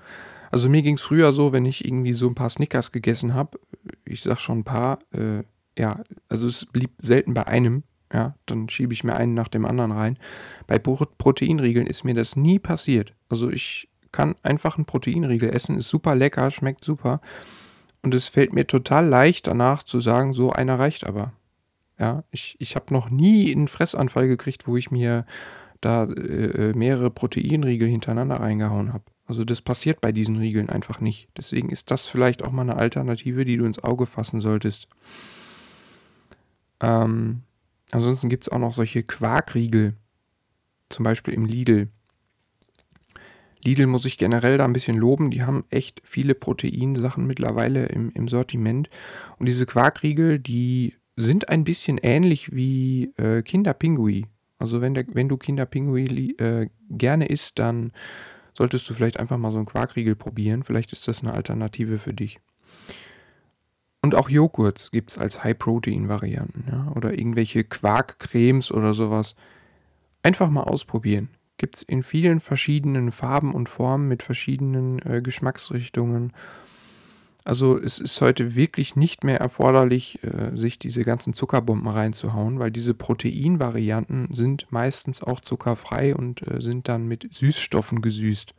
Also 0.51 0.69
mir 0.69 0.83
ging 0.83 0.97
es 0.97 1.03
früher 1.03 1.33
so, 1.33 1.53
wenn 1.53 1.65
ich 1.65 1.85
irgendwie 1.85 2.13
so 2.13 2.29
ein 2.29 2.35
paar 2.35 2.51
Snickers 2.51 2.93
gegessen 2.93 3.35
habe, 3.35 3.59
ich 4.05 4.23
sag 4.23 4.41
schon 4.41 4.61
ein 4.61 4.65
paar, 4.65 4.99
äh, 5.13 5.43
ja, 5.79 6.03
also 6.29 6.49
es 6.49 6.67
blieb 6.67 6.91
selten 6.99 7.35
bei 7.35 7.47
einem, 7.47 7.83
ja, 8.13 8.35
dann 8.47 8.69
schiebe 8.69 8.93
ich 8.93 9.05
mir 9.05 9.17
einen 9.17 9.35
nach 9.35 9.49
dem 9.49 9.65
anderen 9.65 9.93
rein. 9.93 10.19
Bei 10.67 10.79
Proteinriegeln 10.79 11.87
ist 11.87 12.05
mir 12.05 12.15
das 12.15 12.37
nie 12.37 12.59
passiert. 12.59 13.15
Also 13.29 13.51
ich 13.51 13.89
kann 14.13 14.37
einfach 14.43 14.77
einen 14.77 14.87
Proteinriegel 14.87 15.55
essen, 15.55 15.79
ist 15.79 15.89
super 15.89 16.15
lecker, 16.15 16.51
schmeckt 16.51 16.85
super. 16.85 17.21
Und 18.03 18.15
es 18.15 18.29
fällt 18.29 18.53
mir 18.53 18.67
total 18.67 19.07
leicht 19.07 19.49
danach 19.49 19.83
zu 19.83 20.01
sagen, 20.01 20.33
so 20.33 20.53
einer 20.53 20.79
reicht 20.79 21.05
aber. 21.05 21.33
Ja, 21.99 22.25
ich, 22.31 22.57
ich 22.59 22.77
habe 22.77 22.93
noch 22.93 23.11
nie 23.11 23.53
einen 23.53 23.69
Fressanfall 23.69 24.29
gekriegt, 24.29 24.69
wo 24.69 24.77
ich 24.77 24.91
mir 24.91 25.27
da 25.81 26.05
äh, 26.05 26.71
äh 26.71 26.73
mehrere 26.75 27.11
Proteinriegel 27.11 27.89
hintereinander 27.89 28.37
reingehauen 28.37 28.93
habe. 28.93 29.05
Also 29.27 29.45
das 29.45 29.61
passiert 29.61 30.01
bei 30.01 30.13
diesen 30.13 30.37
Riegeln 30.37 30.71
einfach 30.71 31.01
nicht. 31.01 31.29
Deswegen 31.37 31.71
ist 31.71 31.91
das 31.91 32.07
vielleicht 32.07 32.45
auch 32.45 32.53
mal 32.53 32.63
eine 32.63 32.77
Alternative, 32.77 33.45
die 33.45 33.57
du 33.57 33.65
ins 33.65 33.83
Auge 33.83 34.07
fassen 34.07 34.41
solltest. 34.41 34.89
Ähm, 36.81 37.43
ansonsten 37.91 38.29
gibt 38.29 38.45
es 38.45 38.49
auch 38.49 38.59
noch 38.59 38.73
solche 38.73 39.03
Quarkriegel, 39.03 39.95
zum 40.89 41.05
Beispiel 41.05 41.35
im 41.35 41.45
Lidl. 41.45 41.89
Lidl 43.65 43.87
muss 43.87 44.05
ich 44.05 44.17
generell 44.17 44.59
da 44.59 44.65
ein 44.65 44.73
bisschen 44.73 44.97
loben. 44.97 45.33
Die 45.33 45.43
haben 45.43 45.65
echt 45.71 46.01
viele 46.05 46.37
Proteinsachen 46.37 47.27
mittlerweile 47.27 47.87
im, 47.87 48.11
im 48.11 48.29
Sortiment. 48.29 48.89
Und 49.41 49.47
diese 49.47 49.67
Quarkriegel, 49.67 50.39
die 50.39 50.95
sind 51.17 51.49
ein 51.49 51.65
bisschen 51.65 51.99
ähnlich 51.99 52.55
wie 52.55 53.13
äh, 53.17 53.43
Kinderpingui. 53.43 54.27
Also 54.59 54.81
wenn, 54.81 54.95
der, 54.95 55.05
wenn 55.13 55.29
du 55.29 55.37
Kinderpingui 55.37 56.37
äh, 56.39 56.69
gerne 56.89 57.27
isst, 57.27 57.59
dann 57.59 57.93
solltest 58.57 58.89
du 58.89 58.95
vielleicht 58.95 59.19
einfach 59.19 59.39
mal 59.39 59.53
so 59.53 59.59
einen 59.59 59.67
Quarkriegel 59.67 60.17
probieren. 60.17 60.63
Vielleicht 60.63 60.93
ist 60.93 61.07
das 61.09 61.23
eine 61.23 61.35
Alternative 61.35 61.99
für 61.99 62.15
dich. 62.15 62.41
Und 64.03 64.15
auch 64.15 64.29
Joghurts 64.29 64.91
gibt 64.91 65.11
es 65.11 65.19
als 65.19 65.43
High-Protein-Varianten. 65.43 66.65
Ja? 66.71 66.93
Oder 66.95 67.19
irgendwelche 67.19 67.65
Quarkcremes 67.65 68.73
oder 68.73 68.95
sowas. 68.95 69.35
Einfach 70.23 70.49
mal 70.49 70.63
ausprobieren. 70.63 71.31
Gibt 71.59 71.77
es 71.77 71.83
in 71.83 72.03
vielen 72.03 72.41
verschiedenen 72.41 73.11
Farben 73.11 73.53
und 73.53 73.69
Formen 73.69 74.09
mit 74.09 74.23
verschiedenen 74.23 75.01
äh, 75.01 75.23
Geschmacksrichtungen. 75.23 76.33
Also 77.47 77.79
es 77.79 78.01
ist 78.01 78.21
heute 78.21 78.57
wirklich 78.57 78.97
nicht 78.97 79.23
mehr 79.23 79.39
erforderlich, 79.39 80.19
äh, 80.25 80.57
sich 80.57 80.81
diese 80.81 81.03
ganzen 81.03 81.33
Zuckerbomben 81.33 81.87
reinzuhauen, 81.87 82.59
weil 82.59 82.73
diese 82.73 82.93
Proteinvarianten 82.93 84.35
sind 84.35 84.67
meistens 84.73 85.23
auch 85.23 85.39
zuckerfrei 85.39 86.17
und 86.17 86.43
äh, 86.43 86.61
sind 86.61 86.89
dann 86.89 87.07
mit 87.07 87.33
Süßstoffen 87.33 88.03
gesüßt. 88.03 88.53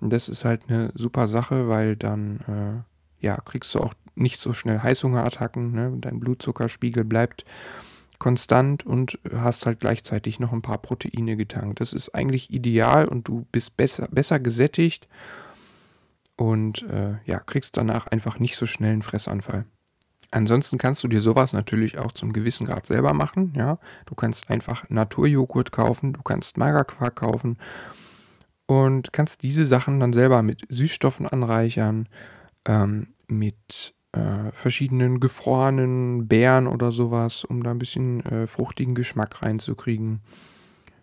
Und 0.00 0.12
das 0.12 0.28
ist 0.28 0.44
halt 0.44 0.62
eine 0.66 0.90
super 0.96 1.28
Sache, 1.28 1.68
weil 1.68 1.94
dann 1.94 2.84
äh, 3.20 3.24
ja, 3.24 3.36
kriegst 3.36 3.72
du 3.76 3.78
auch 3.78 3.94
nicht 4.16 4.40
so 4.40 4.52
schnell 4.52 4.80
Heißhungerattacken. 4.80 5.70
Ne? 5.70 5.96
Dein 6.00 6.18
Blutzuckerspiegel 6.18 7.04
bleibt 7.04 7.44
konstant 8.18 8.84
und 8.84 9.20
hast 9.32 9.66
halt 9.66 9.78
gleichzeitig 9.78 10.40
noch 10.40 10.52
ein 10.52 10.62
paar 10.62 10.78
Proteine 10.78 11.36
getankt. 11.36 11.80
Das 11.80 11.92
ist 11.92 12.12
eigentlich 12.12 12.50
ideal 12.50 13.06
und 13.06 13.28
du 13.28 13.46
bist 13.52 13.76
besser, 13.76 14.08
besser 14.10 14.40
gesättigt 14.40 15.06
und 16.40 16.80
äh, 16.88 17.16
ja, 17.26 17.38
kriegst 17.38 17.76
danach 17.76 18.06
einfach 18.06 18.38
nicht 18.38 18.56
so 18.56 18.64
schnell 18.64 18.94
einen 18.94 19.02
Fressanfall. 19.02 19.66
Ansonsten 20.30 20.78
kannst 20.78 21.04
du 21.04 21.08
dir 21.08 21.20
sowas 21.20 21.52
natürlich 21.52 21.98
auch 21.98 22.12
zum 22.12 22.32
gewissen 22.32 22.66
Grad 22.66 22.86
selber 22.86 23.12
machen. 23.12 23.52
Ja, 23.54 23.78
du 24.06 24.14
kannst 24.14 24.48
einfach 24.48 24.88
Naturjoghurt 24.88 25.70
kaufen, 25.70 26.14
du 26.14 26.22
kannst 26.22 26.56
Magerquark 26.56 27.16
kaufen 27.16 27.58
und 28.64 29.12
kannst 29.12 29.42
diese 29.42 29.66
Sachen 29.66 30.00
dann 30.00 30.14
selber 30.14 30.40
mit 30.42 30.64
Süßstoffen 30.70 31.26
anreichern, 31.26 32.08
ähm, 32.64 33.08
mit 33.28 33.92
äh, 34.12 34.50
verschiedenen 34.52 35.20
gefrorenen 35.20 36.26
Beeren 36.26 36.68
oder 36.68 36.90
sowas, 36.90 37.44
um 37.44 37.62
da 37.62 37.72
ein 37.72 37.78
bisschen 37.78 38.24
äh, 38.24 38.46
fruchtigen 38.46 38.94
Geschmack 38.94 39.42
reinzukriegen. 39.42 40.22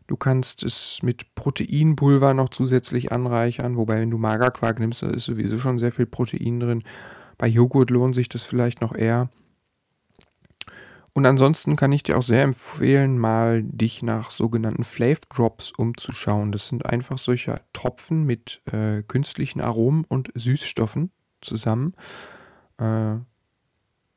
Du 0.08 0.16
kannst 0.16 0.64
es 0.64 1.00
mit 1.04 1.36
Proteinpulver 1.36 2.34
noch 2.34 2.50
zusätzlich 2.50 3.12
anreichern, 3.12 3.76
wobei 3.76 4.00
wenn 4.00 4.12
du 4.12 4.18
Magerquark 4.18 4.80
nimmst, 4.80 5.04
da 5.04 5.08
ist 5.08 5.26
sowieso 5.26 5.60
schon 5.60 5.80
sehr 5.80 5.92
viel 5.92 6.06
Protein 6.06 6.60
drin. 6.62 6.84
Bei 7.38 7.48
Joghurt 7.48 7.90
lohnt 7.90 8.16
sich 8.16 8.30
das 8.30 8.44
vielleicht 8.44 8.82
noch 8.82 8.96
eher. 8.96 9.30
Und 11.14 11.26
ansonsten 11.26 11.76
kann 11.76 11.92
ich 11.92 12.04
dir 12.04 12.18
auch 12.18 12.24
sehr 12.24 12.44
empfehlen, 12.44 13.18
mal 13.18 13.64
dich 13.64 14.04
nach 14.04 14.30
sogenannten 14.30 14.84
Flav 14.84 15.20
Drops 15.34 15.72
umzuschauen. 15.72 16.52
Das 16.52 16.68
sind 16.68 16.86
einfach 16.86 17.18
solche 17.18 17.60
Tropfen 17.74 18.24
mit 18.24 18.62
äh, 18.72 19.02
künstlichen 19.02 19.60
Aromen 19.60 20.06
und 20.08 20.32
Süßstoffen 20.36 21.12
zusammen. 21.42 21.96
Äh, 22.78 23.16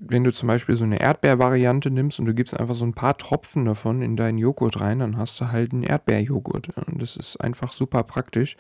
wenn 0.01 0.25
du 0.25 0.33
zum 0.33 0.47
Beispiel 0.47 0.77
so 0.77 0.85
eine 0.85 0.99
Erdbeervariante 0.99 1.91
nimmst 1.91 2.19
und 2.19 2.25
du 2.25 2.35
gibst 2.35 2.59
einfach 2.59 2.75
so 2.75 2.85
ein 2.85 2.95
paar 2.95 3.19
Tropfen 3.19 3.67
davon 3.67 4.01
in 4.01 4.17
deinen 4.17 4.39
Joghurt 4.39 4.81
rein, 4.81 5.01
dann 5.01 5.19
hast 5.19 5.39
du 5.41 5.53
halt 5.53 5.73
einen 5.73 5.83
Erdbeerjoghurt. 5.83 6.71
Und 6.77 7.03
das 7.03 7.17
ist 7.17 7.37
einfach 7.37 7.73
super 7.73 8.03
praktisch. 8.03 8.57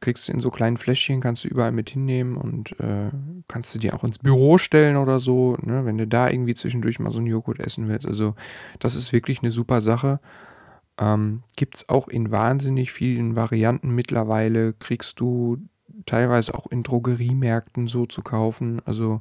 kriegst 0.00 0.26
du 0.26 0.32
in 0.32 0.40
so 0.40 0.50
kleinen 0.50 0.78
Fläschchen, 0.78 1.20
kannst 1.20 1.44
du 1.44 1.48
überall 1.48 1.72
mit 1.72 1.90
hinnehmen 1.90 2.36
und 2.36 2.80
äh, 2.80 3.10
kannst 3.46 3.74
du 3.74 3.78
dir 3.78 3.94
auch 3.94 4.04
ins 4.04 4.18
Büro 4.18 4.56
stellen 4.56 4.96
oder 4.96 5.20
so, 5.20 5.58
ne, 5.60 5.84
wenn 5.84 5.98
du 5.98 6.06
da 6.06 6.30
irgendwie 6.30 6.54
zwischendurch 6.54 6.98
mal 6.98 7.12
so 7.12 7.18
einen 7.18 7.26
Joghurt 7.26 7.60
essen 7.60 7.86
willst. 7.86 8.06
Also 8.06 8.34
das 8.78 8.94
ist 8.94 9.12
wirklich 9.12 9.42
eine 9.42 9.52
super 9.52 9.82
Sache. 9.82 10.18
Ähm, 10.98 11.42
Gibt 11.56 11.76
es 11.76 11.88
auch 11.90 12.08
in 12.08 12.30
wahnsinnig 12.30 12.90
vielen 12.90 13.36
Varianten 13.36 13.94
mittlerweile, 13.94 14.72
kriegst 14.72 15.20
du 15.20 15.58
teilweise 16.06 16.54
auch 16.54 16.66
in 16.68 16.82
Drogeriemärkten 16.82 17.86
so 17.86 18.06
zu 18.06 18.22
kaufen. 18.22 18.80
Also 18.86 19.20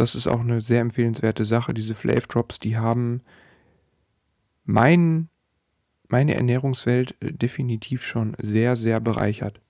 das 0.00 0.14
ist 0.14 0.26
auch 0.26 0.40
eine 0.40 0.60
sehr 0.60 0.80
empfehlenswerte 0.80 1.44
Sache. 1.44 1.74
Diese 1.74 1.94
Flav 1.94 2.26
Drops, 2.26 2.58
die 2.58 2.76
haben 2.78 3.22
mein 4.64 5.28
meine 6.08 6.34
Ernährungswelt 6.34 7.14
äh, 7.20 7.32
definitiv 7.32 8.02
schon 8.02 8.36
sehr, 8.40 8.76
sehr 8.76 9.00
bereichert. 9.00 9.60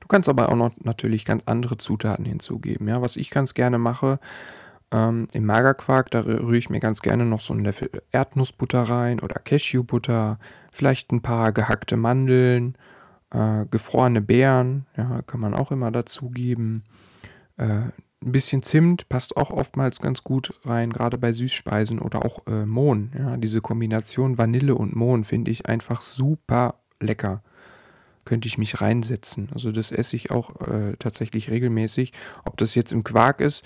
Du 0.00 0.08
kannst 0.08 0.28
aber 0.28 0.50
auch 0.50 0.56
noch 0.56 0.72
natürlich 0.82 1.24
ganz 1.24 1.44
andere 1.46 1.78
Zutaten 1.78 2.26
hinzugeben. 2.26 2.86
Ja, 2.88 3.00
was 3.00 3.16
ich 3.16 3.30
ganz 3.30 3.54
gerne 3.54 3.78
mache, 3.78 4.18
ähm, 4.92 5.28
im 5.32 5.46
Magerquark, 5.46 6.10
da 6.10 6.20
rühre 6.20 6.58
ich 6.58 6.68
mir 6.68 6.80
ganz 6.80 7.00
gerne 7.00 7.24
noch 7.24 7.40
so 7.40 7.54
einen 7.54 7.64
Löffel 7.64 7.90
Erdnussbutter 8.12 8.82
rein 8.82 9.20
oder 9.20 9.36
Cashewbutter, 9.36 10.38
vielleicht 10.70 11.10
ein 11.10 11.22
paar 11.22 11.52
gehackte 11.52 11.96
Mandeln, 11.96 12.76
äh, 13.30 13.64
gefrorene 13.70 14.20
Beeren, 14.20 14.86
ja, 14.96 15.22
kann 15.22 15.40
man 15.40 15.54
auch 15.54 15.70
immer 15.70 15.90
dazugeben. 15.90 16.84
Äh, 17.56 17.86
ein 18.24 18.32
bisschen 18.32 18.62
Zimt 18.62 19.08
passt 19.08 19.36
auch 19.36 19.50
oftmals 19.50 20.00
ganz 20.00 20.22
gut 20.22 20.54
rein, 20.64 20.92
gerade 20.92 21.18
bei 21.18 21.32
Süßspeisen 21.32 21.98
oder 21.98 22.24
auch 22.24 22.46
äh, 22.46 22.64
Mohn. 22.66 23.12
Ja, 23.18 23.36
diese 23.36 23.60
Kombination 23.60 24.38
Vanille 24.38 24.74
und 24.74 24.96
Mohn 24.96 25.24
finde 25.24 25.50
ich 25.50 25.66
einfach 25.66 26.00
super 26.00 26.76
lecker. 27.00 27.42
Könnte 28.24 28.48
ich 28.48 28.56
mich 28.56 28.80
reinsetzen. 28.80 29.50
Also 29.52 29.70
das 29.70 29.92
esse 29.92 30.16
ich 30.16 30.30
auch 30.30 30.60
äh, 30.66 30.96
tatsächlich 30.98 31.50
regelmäßig. 31.50 32.12
Ob 32.44 32.56
das 32.56 32.74
jetzt 32.74 32.92
im 32.92 33.04
Quark 33.04 33.40
ist 33.40 33.64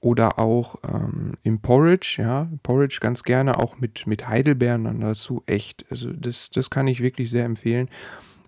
oder 0.00 0.38
auch 0.38 0.76
ähm, 0.86 1.32
im 1.42 1.60
Porridge, 1.60 2.16
ja, 2.18 2.50
Porridge 2.62 2.98
ganz 3.00 3.22
gerne 3.22 3.58
auch 3.58 3.78
mit, 3.78 4.06
mit 4.06 4.28
Heidelbeeren 4.28 4.84
dann 4.84 5.00
dazu. 5.00 5.42
Echt. 5.46 5.86
Also 5.90 6.12
das, 6.12 6.50
das 6.50 6.68
kann 6.68 6.86
ich 6.86 7.00
wirklich 7.00 7.30
sehr 7.30 7.46
empfehlen. 7.46 7.88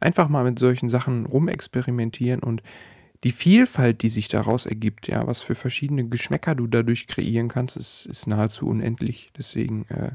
Einfach 0.00 0.28
mal 0.28 0.44
mit 0.44 0.58
solchen 0.58 0.90
Sachen 0.90 1.24
rumexperimentieren 1.24 2.40
und 2.40 2.62
die 3.26 3.32
Vielfalt, 3.32 4.02
die 4.02 4.08
sich 4.08 4.28
daraus 4.28 4.66
ergibt, 4.66 5.08
ja, 5.08 5.26
was 5.26 5.42
für 5.42 5.56
verschiedene 5.56 6.08
Geschmäcker 6.08 6.54
du 6.54 6.68
dadurch 6.68 7.08
kreieren 7.08 7.48
kannst, 7.48 7.76
ist, 7.76 8.06
ist 8.06 8.28
nahezu 8.28 8.68
unendlich. 8.68 9.32
Deswegen 9.36 9.84
äh, 9.88 10.12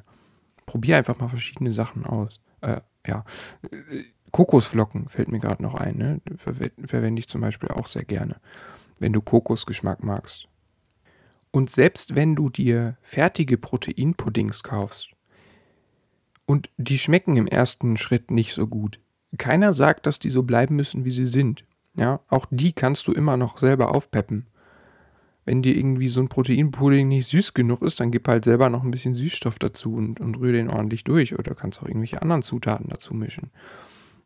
probier 0.66 0.96
einfach 0.96 1.20
mal 1.20 1.28
verschiedene 1.28 1.74
Sachen 1.74 2.06
aus. 2.06 2.40
Äh, 2.62 2.80
ja. 3.06 3.26
Kokosflocken 4.32 5.10
fällt 5.10 5.28
mir 5.28 5.40
gerade 5.40 5.62
noch 5.62 5.76
ein. 5.76 5.98
Ne? 5.98 6.22
Ver 6.38 6.54
verwende 6.86 7.20
ich 7.20 7.28
zum 7.28 7.42
Beispiel 7.42 7.68
auch 7.68 7.86
sehr 7.86 8.06
gerne, 8.06 8.40
wenn 9.00 9.12
du 9.12 9.20
Kokosgeschmack 9.20 10.02
magst. 10.06 10.48
Und 11.52 11.70
selbst 11.70 12.16
wenn 12.16 12.34
du 12.38 12.50
dir 12.50 12.96
fertige 13.02 13.58
Proteinpuddings 13.58 14.64
kaufst 14.64 15.10
und 16.46 16.70
die 16.78 16.98
schmecken 16.98 17.36
im 17.36 17.48
ersten 17.48 17.98
Schritt 17.98 18.32
nicht 18.32 18.54
so 18.54 18.68
gut, 18.68 19.02
keiner 19.38 19.74
sagt, 19.74 20.06
dass 20.06 20.18
die 20.18 20.30
so 20.30 20.44
bleiben 20.44 20.78
müssen, 20.78 21.04
wie 21.04 21.12
sie 21.12 21.26
sind. 21.26 21.66
Ja, 21.96 22.22
auch 22.30 22.46
die 22.50 22.74
kannst 22.74 23.08
du 23.08 23.12
immer 23.12 23.38
noch 23.38 23.58
selber 23.58 23.94
aufpeppen. 23.94 24.48
Wenn 25.44 25.62
dir 25.62 25.76
irgendwie 25.76 26.10
so 26.10 26.22
ein 26.22 26.30
Proteinpudding 26.30 27.08
nicht 27.08 27.28
süß 27.28 27.54
genug 27.54 27.82
ist, 27.82 28.00
dann 28.00 28.12
gib 28.12 28.28
halt 28.28 28.46
selber 28.46 28.70
noch 28.70 28.84
ein 28.84 28.92
bisschen 28.92 29.16
Süßstoff 29.16 29.58
dazu 29.60 29.96
und, 29.96 30.20
und 30.20 30.40
rühre 30.40 30.54
den 30.54 30.70
ordentlich 30.70 31.04
durch. 31.04 31.38
Oder 31.38 31.56
kannst 31.56 31.82
auch 31.82 31.88
irgendwelche 31.88 32.22
anderen 32.22 32.44
Zutaten 32.44 32.88
dazu 32.90 33.16
mischen. 33.16 33.50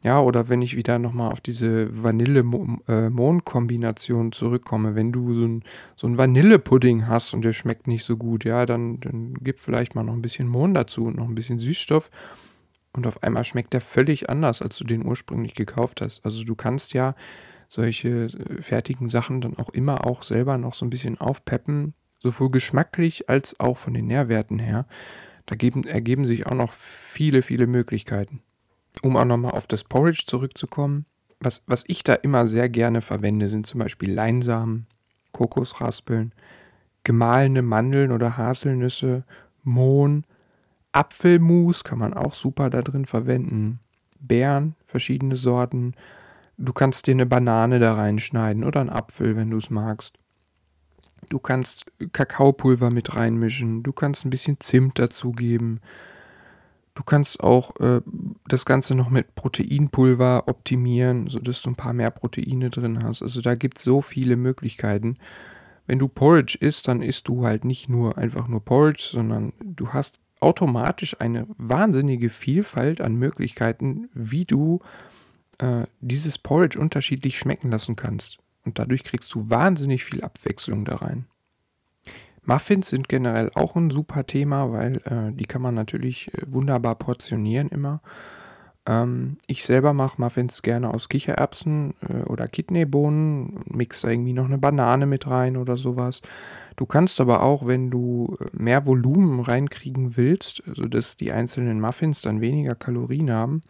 Ja, 0.04 0.20
oder 0.20 0.50
wenn 0.50 0.62
ich 0.62 0.76
wieder 0.76 1.00
nochmal 1.00 1.32
auf 1.32 1.42
diese 1.42 2.04
Vanille-Mohn-Kombination 2.04 4.34
zurückkomme, 4.34 4.94
wenn 4.94 5.12
du 5.12 5.34
so 5.34 5.46
ein, 5.46 5.64
so 5.96 6.06
ein 6.06 6.20
Vanillepudding 6.20 7.08
hast 7.08 7.34
und 7.34 7.42
der 7.42 7.54
schmeckt 7.54 7.88
nicht 7.88 8.04
so 8.04 8.16
gut, 8.16 8.44
ja, 8.44 8.68
dann, 8.68 9.00
dann 9.00 9.34
gib 9.42 9.60
vielleicht 9.60 9.96
mal 9.96 10.04
noch 10.04 10.14
ein 10.14 10.22
bisschen 10.22 10.48
Mohn 10.48 10.76
dazu 10.76 11.06
und 11.06 11.16
noch 11.16 11.28
ein 11.28 11.34
bisschen 11.34 11.58
Süßstoff 11.58 12.12
und 12.94 13.08
auf 13.08 13.24
einmal 13.24 13.46
schmeckt 13.46 13.74
der 13.74 13.82
völlig 13.82 14.30
anders, 14.30 14.62
als 14.62 14.78
du 14.78 14.84
den 14.84 15.04
ursprünglich 15.06 15.56
gekauft 15.56 16.02
hast. 16.02 16.24
Also 16.24 16.44
du 16.44 16.54
kannst 16.54 16.94
ja 16.94 17.16
solche 17.68 18.26
äh, 18.26 18.62
fertigen 18.62 19.10
Sachen 19.10 19.42
dann 19.42 19.58
auch 19.58 19.70
immer 19.70 20.06
auch 20.06 20.24
selber 20.24 20.58
noch 20.58 20.74
so 20.74 20.86
ein 20.86 20.90
bisschen 20.90 21.20
aufpeppen, 21.20 21.94
sowohl 22.22 22.52
geschmacklich 22.52 23.30
als 23.30 23.60
auch 23.60 23.78
von 23.78 23.94
den 23.94 24.08
Nährwerten 24.08 24.60
her. 24.60 24.86
Da 25.46 25.56
geben, 25.56 25.84
ergeben 25.84 26.26
sich 26.26 26.48
auch 26.48 26.56
noch 26.56 26.74
viele, 26.74 27.42
viele 27.42 27.68
Möglichkeiten. 27.68 28.42
Um 29.02 29.18
auch 29.18 29.26
nochmal 29.26 29.52
auf 29.52 29.68
das 29.68 29.84
Porridge 29.84 30.24
zurückzukommen, 30.26 31.06
was, 31.40 31.62
was 31.68 31.84
ich 31.88 32.04
da 32.04 32.14
immer 32.14 32.48
sehr 32.48 32.70
gerne 32.70 33.02
verwende, 33.02 33.50
sind 33.50 33.68
zum 33.68 33.80
Beispiel 33.80 34.12
Leinsamen, 34.12 34.88
Kokosraspeln, 35.34 36.34
gemahlene 37.04 37.62
Mandeln 37.62 38.12
oder 38.12 38.38
Haselnüsse, 38.38 39.26
Mohn, 39.64 40.26
Apfelmus 40.92 41.84
kann 41.84 42.00
man 42.00 42.14
auch 42.14 42.34
super 42.34 42.70
da 42.70 42.82
drin 42.82 43.06
verwenden, 43.06 43.80
Beeren, 44.20 44.76
verschiedene 44.86 45.36
Sorten, 45.36 45.94
Du 46.58 46.74
kannst 46.74 47.08
dir 47.08 47.12
eine 47.12 47.26
Banane 47.26 47.80
da 47.80 47.94
reinschneiden 47.94 48.64
oder 48.64 48.80
einen 48.80 48.90
Apfel, 48.90 49.36
wenn 49.36 49.50
du 49.50 49.58
es 49.58 49.70
magst. 49.70 50.18
Du 51.30 51.40
kannst 51.40 51.86
Kakaopulver 52.14 52.92
mit 52.92 53.16
reinmischen. 53.16 53.84
Du 53.84 53.92
kannst 53.92 54.26
ein 54.26 54.30
bisschen 54.30 54.60
Zimt 54.60 55.00
dazugeben. 55.00 55.82
Du 56.94 57.04
kannst 57.04 57.42
auch 57.42 57.76
äh, 57.82 58.02
das 58.48 58.66
Ganze 58.66 58.96
noch 58.96 59.10
mit 59.10 59.36
Proteinpulver 59.36 60.48
optimieren, 60.48 61.28
sodass 61.28 61.62
du 61.62 61.72
ein 61.72 61.76
paar 61.76 61.94
mehr 61.94 62.12
Proteine 62.12 62.70
drin 62.70 63.04
hast. 63.04 63.22
Also 63.22 63.42
da 63.42 63.56
gibt 63.56 63.78
es 63.78 63.84
so 63.84 64.02
viele 64.02 64.38
Möglichkeiten. 64.38 65.18
Wenn 65.88 66.00
du 66.00 66.08
Porridge 66.08 66.58
isst, 66.62 66.88
dann 66.88 67.02
isst 67.02 67.28
du 67.28 67.46
halt 67.46 67.66
nicht 67.66 67.90
nur 67.90 68.18
einfach 68.18 68.48
nur 68.48 68.64
Porridge, 68.64 69.10
sondern 69.12 69.52
du 69.62 69.90
hast 69.90 70.20
automatisch 70.40 71.20
eine 71.20 71.48
wahnsinnige 71.58 72.30
Vielfalt 72.30 73.02
an 73.02 73.16
Möglichkeiten, 73.16 74.10
wie 74.14 74.46
du 74.46 74.80
äh, 74.80 75.15
dieses 76.02 76.38
Porridge 76.38 76.78
unterschiedlich 76.80 77.38
schmecken 77.38 77.72
lassen 77.72 77.96
kannst. 77.96 78.40
Und 78.66 78.80
dadurch 78.80 79.04
kriegst 79.04 79.34
du 79.34 79.50
wahnsinnig 79.50 80.04
viel 80.04 80.24
Abwechslung 80.24 80.86
da 80.86 80.98
rein. 80.98 81.28
Muffins 82.46 82.90
sind 82.90 83.10
generell 83.10 83.50
auch 83.56 83.76
ein 83.76 83.90
super 83.90 84.26
Thema, 84.26 84.72
weil 84.72 84.98
äh, 85.06 85.34
die 85.34 85.46
kann 85.46 85.62
man 85.62 85.76
natürlich 85.76 86.34
äh, 86.34 86.42
wunderbar 86.46 86.96
portionieren 86.96 87.70
immer. 87.70 88.02
Ähm, 88.86 89.38
ich 89.48 89.66
selber 89.66 89.94
mache 89.94 90.22
Muffins 90.22 90.62
gerne 90.62 90.94
aus 90.94 91.10
Kichererbsen 91.10 91.96
äh, 92.08 92.24
oder 92.24 92.48
Kidneybohnen, 92.48 93.64
mix 93.66 94.02
da 94.02 94.10
irgendwie 94.10 94.34
noch 94.34 94.46
eine 94.46 94.60
Banane 94.60 95.08
mit 95.08 95.28
rein 95.28 95.58
oder 95.58 95.78
sowas. 95.78 96.22
Du 96.76 96.86
kannst 96.86 97.20
aber 97.20 97.42
auch, 97.42 97.66
wenn 97.66 97.90
du 97.90 98.38
äh, 98.40 98.46
mehr 98.54 98.86
Volumen 98.86 99.40
reinkriegen 99.40 100.16
willst, 100.16 100.62
sodass 100.68 101.06
also 101.06 101.18
die 101.20 101.32
einzelnen 101.32 101.82
Muffins 101.82 102.22
dann 102.22 102.42
weniger 102.42 102.76
Kalorien 102.76 103.32
haben, 103.32 103.64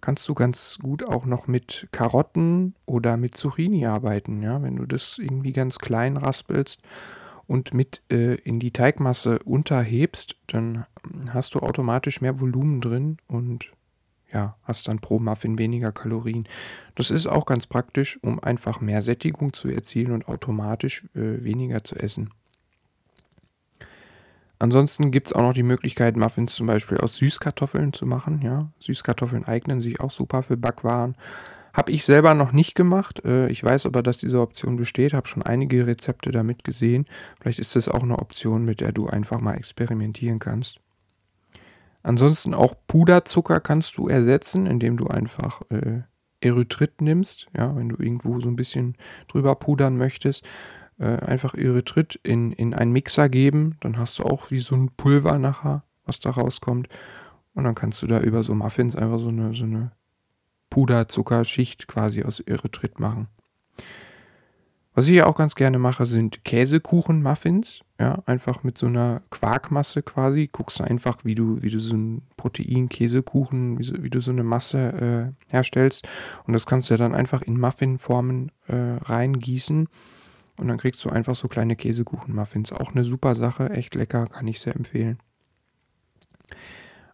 kannst 0.00 0.28
du 0.28 0.34
ganz 0.34 0.78
gut 0.80 1.06
auch 1.06 1.26
noch 1.26 1.46
mit 1.46 1.88
Karotten 1.92 2.74
oder 2.86 3.16
mit 3.16 3.36
Zucchini 3.36 3.86
arbeiten, 3.86 4.42
ja, 4.42 4.62
wenn 4.62 4.76
du 4.76 4.86
das 4.86 5.18
irgendwie 5.18 5.52
ganz 5.52 5.78
klein 5.78 6.16
raspelst 6.16 6.80
und 7.46 7.74
mit 7.74 8.02
äh, 8.10 8.34
in 8.34 8.60
die 8.60 8.72
Teigmasse 8.72 9.38
unterhebst, 9.40 10.36
dann 10.46 10.86
hast 11.30 11.54
du 11.54 11.60
automatisch 11.60 12.20
mehr 12.20 12.40
Volumen 12.40 12.80
drin 12.80 13.16
und 13.26 13.72
ja, 14.32 14.56
hast 14.62 14.88
dann 14.88 14.98
pro 14.98 15.18
Muffin 15.18 15.58
weniger 15.58 15.90
Kalorien. 15.90 16.46
Das 16.94 17.10
ist 17.10 17.26
auch 17.26 17.46
ganz 17.46 17.66
praktisch, 17.66 18.18
um 18.22 18.38
einfach 18.38 18.80
mehr 18.80 19.02
Sättigung 19.02 19.54
zu 19.54 19.68
erzielen 19.68 20.12
und 20.12 20.28
automatisch 20.28 21.04
äh, 21.14 21.42
weniger 21.42 21.82
zu 21.82 21.96
essen. 21.96 22.30
Ansonsten 24.58 25.10
gibt 25.10 25.28
es 25.28 25.32
auch 25.32 25.42
noch 25.42 25.54
die 25.54 25.62
Möglichkeit, 25.62 26.16
Muffins 26.16 26.54
zum 26.54 26.66
Beispiel 26.66 26.98
aus 26.98 27.16
Süßkartoffeln 27.16 27.92
zu 27.92 28.06
machen. 28.06 28.40
Ja, 28.42 28.72
Süßkartoffeln 28.80 29.44
eignen 29.44 29.80
sich 29.80 30.00
auch 30.00 30.10
super 30.10 30.42
für 30.42 30.56
Backwaren. 30.56 31.16
Habe 31.72 31.92
ich 31.92 32.04
selber 32.04 32.34
noch 32.34 32.50
nicht 32.50 32.74
gemacht. 32.74 33.24
Äh, 33.24 33.48
ich 33.50 33.62
weiß 33.62 33.86
aber, 33.86 34.02
dass 34.02 34.18
diese 34.18 34.40
Option 34.40 34.76
besteht. 34.76 35.14
Habe 35.14 35.28
schon 35.28 35.44
einige 35.44 35.86
Rezepte 35.86 36.32
damit 36.32 36.64
gesehen. 36.64 37.06
Vielleicht 37.40 37.60
ist 37.60 37.76
das 37.76 37.88
auch 37.88 38.02
eine 38.02 38.18
Option, 38.18 38.64
mit 38.64 38.80
der 38.80 38.90
du 38.90 39.06
einfach 39.06 39.40
mal 39.40 39.54
experimentieren 39.54 40.40
kannst. 40.40 40.80
Ansonsten 42.02 42.52
auch 42.52 42.74
Puderzucker 42.88 43.60
kannst 43.60 43.96
du 43.96 44.08
ersetzen, 44.08 44.66
indem 44.66 44.96
du 44.96 45.06
einfach 45.06 45.62
äh, 45.70 46.00
Erythrit 46.40 47.00
nimmst. 47.00 47.46
Ja, 47.56 47.76
wenn 47.76 47.90
du 47.90 47.96
irgendwo 48.02 48.40
so 48.40 48.48
ein 48.48 48.56
bisschen 48.56 48.96
drüber 49.28 49.54
pudern 49.54 49.96
möchtest 49.96 50.44
äh, 50.98 51.16
einfach 51.18 51.54
Erythrit 51.54 52.18
in, 52.22 52.52
in 52.52 52.74
einen 52.74 52.92
Mixer 52.92 53.28
geben. 53.28 53.76
Dann 53.80 53.98
hast 53.98 54.18
du 54.18 54.24
auch 54.24 54.50
wie 54.50 54.60
so 54.60 54.74
ein 54.74 54.90
Pulver 54.96 55.38
nachher, 55.38 55.84
was 56.04 56.20
da 56.20 56.30
rauskommt. 56.30 56.88
Und 57.54 57.64
dann 57.64 57.74
kannst 57.74 58.02
du 58.02 58.06
da 58.06 58.20
über 58.20 58.44
so 58.44 58.54
Muffins 58.54 58.96
einfach 58.96 59.18
so 59.18 59.28
eine, 59.28 59.54
so 59.54 59.64
eine 59.64 59.92
Puderzuckerschicht 60.70 61.88
quasi 61.88 62.22
aus 62.22 62.40
Erythrit 62.40 63.00
machen. 63.00 63.28
Was 64.98 65.06
ich 65.06 65.14
ja 65.14 65.26
auch 65.26 65.36
ganz 65.36 65.54
gerne 65.54 65.78
mache, 65.78 66.06
sind 66.06 66.44
Käsekuchen-Muffins. 66.44 67.82
ja, 68.00 68.20
einfach 68.26 68.64
mit 68.64 68.76
so 68.76 68.86
einer 68.86 69.22
Quarkmasse 69.30 70.02
quasi, 70.02 70.48
guckst 70.50 70.80
du 70.80 70.84
einfach, 70.84 71.18
wie 71.24 71.36
du, 71.36 71.62
wie 71.62 71.70
du 71.70 71.78
so 71.78 71.94
einen 71.94 72.22
Protein-Käsekuchen, 72.36 73.78
wie, 73.78 73.84
so, 73.84 74.02
wie, 74.02 74.10
du 74.10 74.20
so 74.20 74.32
eine 74.32 74.42
Masse 74.42 75.32
äh, 75.48 75.52
herstellst. 75.52 76.08
Und 76.48 76.52
das 76.52 76.66
kannst 76.66 76.90
du 76.90 76.94
ja 76.94 76.98
dann 76.98 77.14
einfach 77.14 77.42
in 77.42 77.60
Muffinformen 77.60 78.50
äh, 78.66 78.96
reingießen. 79.04 79.88
Und 80.58 80.68
dann 80.68 80.78
kriegst 80.78 81.04
du 81.04 81.10
einfach 81.10 81.34
so 81.34 81.48
kleine 81.48 81.76
Käsekuchen-Muffins. 81.76 82.72
Auch 82.72 82.92
eine 82.92 83.04
super 83.04 83.34
Sache, 83.34 83.70
echt 83.70 83.94
lecker, 83.94 84.26
kann 84.26 84.46
ich 84.48 84.60
sehr 84.60 84.76
empfehlen. 84.76 85.18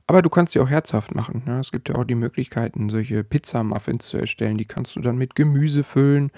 Aber 0.07 0.22
du 0.22 0.28
kannst 0.28 0.52
sie 0.52 0.61
auch 0.61 0.68
herzhaft 0.68 1.14
machen. 1.14 1.42
Ne? 1.46 1.61
Es 1.61 1.72
gibt 1.72 1.88
ja 1.88 1.94
auch 1.96 2.04
die 2.04 2.14
Möglichkeiten, 2.14 2.88
solche 2.88 3.24
Pizza-Muffins 3.24 4.07
zu 4.07 4.18
erstellen. 4.18 4.59
Die 4.59 4.66
kannst 4.66 4.96
du 4.96 5.00
dann 5.00 5.16
mit 5.16 5.35
Gemüse 5.35 5.83
füllen. 5.83 6.30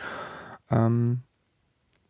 Ähm, 0.70 1.22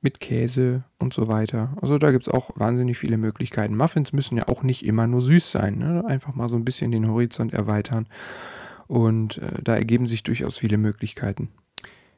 mit 0.06 0.20
Käse 0.20 0.84
und 0.98 1.12
so 1.12 1.26
weiter. 1.26 1.76
Also 1.80 1.98
da 1.98 2.12
gibt 2.12 2.28
es 2.28 2.32
auch 2.32 2.50
wahnsinnig 2.54 2.96
viele 2.96 3.16
Möglichkeiten. 3.16 3.76
Muffins 3.76 4.12
müssen 4.12 4.36
ja 4.36 4.46
auch 4.46 4.62
nicht 4.62 4.84
immer 4.84 5.06
nur 5.08 5.20
süß 5.20 5.50
sein. 5.50 5.78
Ne? 5.78 6.04
Einfach 6.06 6.34
mal 6.34 6.48
so 6.48 6.54
ein 6.54 6.64
bisschen 6.64 6.92
den 6.92 7.08
Horizont 7.08 7.52
erweitern. 7.52 8.06
Und 8.86 9.38
äh, 9.38 9.62
da 9.64 9.74
ergeben 9.74 10.06
sich 10.06 10.22
durchaus 10.22 10.58
viele 10.58 10.78
Möglichkeiten. 10.78 11.48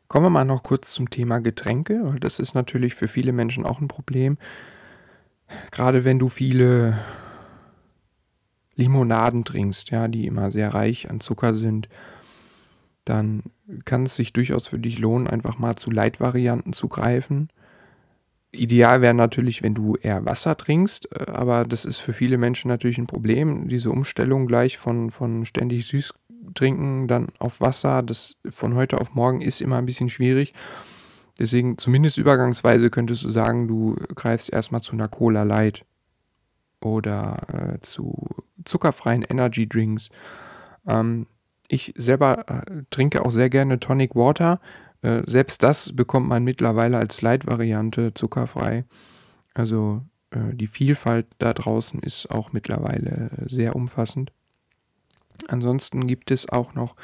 Kommen 0.09 0.27
wir 0.27 0.31
mal 0.31 0.45
noch 0.45 0.63
kurz 0.63 0.93
zum 0.93 1.11
Thema 1.11 1.39
Getränke, 1.39 2.01
weil 2.03 2.19
das 2.19 2.39
ist 2.39 2.55
natürlich 2.55 2.95
für 2.95 3.09
viele 3.09 3.33
Menschen 3.33 3.67
auch 3.67 3.81
ein 3.81 3.89
Problem. 3.89 4.39
Gerade 5.71 6.05
wenn 6.05 6.19
du 6.19 6.29
viele 6.29 6.99
Limonaden 8.75 9.45
trinkst, 9.45 9.91
ja, 9.91 10.09
die 10.09 10.27
immer 10.27 10.51
sehr 10.51 10.73
reich 10.73 11.11
an 11.11 11.21
Zucker 11.21 11.55
sind, 11.55 11.89
dann 13.05 13.43
kann 13.85 14.05
es 14.05 14.15
sich 14.15 14.33
durchaus 14.33 14.67
für 14.67 14.79
dich 14.79 14.99
lohnen, 14.99 15.27
einfach 15.27 15.59
mal 15.59 15.77
zu 15.77 15.91
Leitvarianten 15.91 16.73
zu 16.73 16.89
greifen 16.89 17.49
Ideal 18.51 19.03
wäre 19.03 19.13
natürlich, 19.13 19.63
wenn 19.63 19.75
du 19.75 19.97
eher 19.97 20.25
Wasser 20.25 20.57
trinkst, 20.57 21.09
äh, 21.13 21.31
aber 21.31 21.65
das 21.65 21.85
ist 21.85 21.99
für 21.99 22.15
viele 22.15 22.39
Menschen 22.39 22.69
natürlich 22.69 22.99
ein 22.99 23.07
Problem. 23.07 23.69
Diese 23.69 23.91
Umstellung 23.91 24.47
gleich 24.47 24.79
von, 24.79 25.11
von 25.11 25.45
ständig 25.45 25.87
süß 25.87 26.15
trinken 26.55 27.09
dann 27.09 27.29
auf 27.39 27.61
Wasser, 27.61 28.03
das 28.03 28.37
von 28.49 28.75
heute 28.75 29.01
auf 29.01 29.15
morgen 29.15 29.41
ist 29.41 29.61
immer 29.61 29.79
ein 29.79 29.87
bisschen 29.87 30.09
schwierig. 30.09 30.55
Deswegen, 31.39 31.79
zumindest 31.79 32.19
übergangsweise 32.19 32.91
könntest 32.91 33.23
du 33.25 33.31
sagen, 33.31 33.69
du 33.69 33.97
greifst 34.15 34.53
erstmal 34.53 34.81
zu 34.81 34.93
einer 34.93 35.09
Cola 35.09 35.45
Light 35.45 35.85
oder 36.81 37.41
äh, 37.53 37.81
zu 37.81 38.29
zuckerfreien 38.65 39.23
Energy 39.23 39.69
Drinks. 39.69 40.09
Ähm, 40.87 41.27
ich 41.69 41.95
selber 41.97 42.49
äh, 42.49 42.83
trinke 42.91 43.25
auch 43.25 43.31
sehr 43.31 43.51
gerne 43.51 43.79
Tonic 43.79 44.17
Water. 44.17 44.61
Äh, 45.03 45.23
selbst 45.27 45.63
das 45.63 45.95
bekommt 45.95 46.29
man 46.29 46.43
mittlerweile 46.43 46.99
als 46.99 47.23
Light-Variante 47.23 48.15
zuckerfrei. 48.15 48.85
Also 49.55 50.03
äh, 50.31 50.55
die 50.55 50.67
Vielfalt 50.67 51.27
da 51.39 51.53
draußen 51.53 52.01
ist 52.01 52.31
auch 52.31 52.53
mittlerweile 52.53 53.31
sehr 53.47 53.77
umfassend. 53.77 54.33
Ansonsten 55.49 56.07
gibt 56.07 56.31
es 56.31 56.49
auch 56.49 56.75
noch 56.75 56.97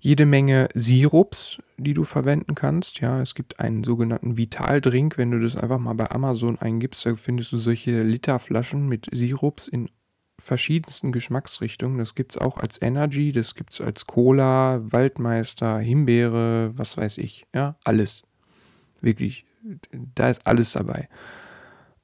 jede 0.00 0.24
Menge 0.24 0.68
Sirups, 0.74 1.58
die 1.76 1.94
du 1.94 2.04
verwenden 2.04 2.54
kannst. 2.54 3.00
Ja, 3.00 3.20
es 3.20 3.34
gibt 3.34 3.60
einen 3.60 3.84
sogenannten 3.84 4.36
Vitaldrink. 4.36 5.18
Wenn 5.18 5.30
du 5.30 5.40
das 5.40 5.56
einfach 5.56 5.78
mal 5.78 5.94
bei 5.94 6.10
Amazon 6.10 6.58
eingibst, 6.58 7.04
da 7.04 7.14
findest 7.16 7.52
du 7.52 7.58
solche 7.58 8.02
Literflaschen 8.02 8.88
mit 8.88 9.08
Sirups 9.12 9.68
in 9.68 9.90
verschiedensten 10.38 11.12
Geschmacksrichtungen. 11.12 11.98
Das 11.98 12.14
gibt 12.14 12.32
es 12.32 12.38
auch 12.38 12.56
als 12.56 12.80
Energy, 12.80 13.30
das 13.32 13.54
gibt 13.54 13.74
es 13.74 13.80
als 13.80 14.06
Cola, 14.06 14.80
Waldmeister, 14.82 15.78
Himbeere, 15.78 16.72
was 16.76 16.96
weiß 16.96 17.18
ich. 17.18 17.46
Ja, 17.54 17.76
alles. 17.84 18.22
Wirklich. 19.02 19.44
Da 19.92 20.30
ist 20.30 20.46
alles 20.46 20.72
dabei. 20.72 21.08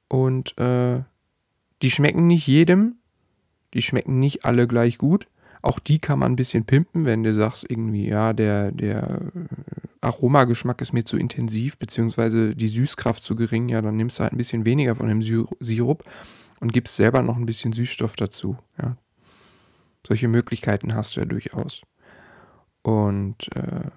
Und 0.07 0.57
äh, 0.57 1.01
die 1.81 1.91
schmecken 1.91 2.27
nicht 2.27 2.47
jedem. 2.47 2.99
Die 3.73 3.81
schmecken 3.81 4.19
nicht 4.19 4.45
alle 4.45 4.67
gleich 4.67 4.97
gut. 4.97 5.27
Auch 5.61 5.79
die 5.79 5.99
kann 5.99 6.19
man 6.19 6.33
ein 6.33 6.35
bisschen 6.35 6.65
pimpen, 6.65 7.05
wenn 7.05 7.23
du 7.23 7.33
sagst, 7.33 7.65
irgendwie, 7.67 8.07
ja, 8.07 8.33
der, 8.33 8.71
der 8.71 9.31
Aromageschmack 10.01 10.81
ist 10.81 10.93
mir 10.93 11.03
zu 11.03 11.17
intensiv, 11.17 11.77
beziehungsweise 11.77 12.55
die 12.55 12.67
Süßkraft 12.67 13.23
zu 13.23 13.35
gering, 13.35 13.67
ja, 13.69 13.81
dann 13.81 13.97
nimmst 13.97 14.19
du 14.19 14.23
halt 14.23 14.33
ein 14.33 14.37
bisschen 14.37 14.65
weniger 14.65 14.95
von 14.95 15.07
dem 15.07 15.21
Sirup 15.21 16.03
und 16.59 16.73
gibst 16.73 16.95
selber 16.95 17.21
noch 17.21 17.37
ein 17.37 17.45
bisschen 17.45 17.73
Süßstoff 17.73 18.15
dazu. 18.15 18.57
Ja. 18.81 18.97
Solche 20.07 20.27
Möglichkeiten 20.27 20.95
hast 20.95 21.15
du 21.15 21.21
ja 21.21 21.25
durchaus. 21.25 21.81
Und 22.81 23.53
äh, 23.55 23.89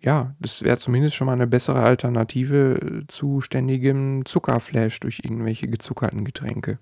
ja, 0.00 0.36
das 0.38 0.62
wäre 0.62 0.78
zumindest 0.78 1.16
schon 1.16 1.26
mal 1.26 1.32
eine 1.32 1.48
bessere 1.48 1.82
Alternative 1.82 3.04
zu 3.08 3.40
ständigem 3.40 4.24
Zuckerflash 4.24 5.00
durch 5.00 5.20
irgendwelche 5.24 5.66
gezuckerten 5.66 6.24
Getränke. 6.24 6.78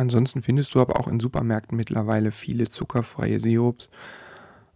Ansonsten 0.00 0.40
findest 0.40 0.74
du 0.74 0.80
aber 0.80 0.98
auch 0.98 1.08
in 1.08 1.20
Supermärkten 1.20 1.76
mittlerweile 1.76 2.32
viele 2.32 2.68
zuckerfreie 2.68 3.38
Sirups. 3.38 3.90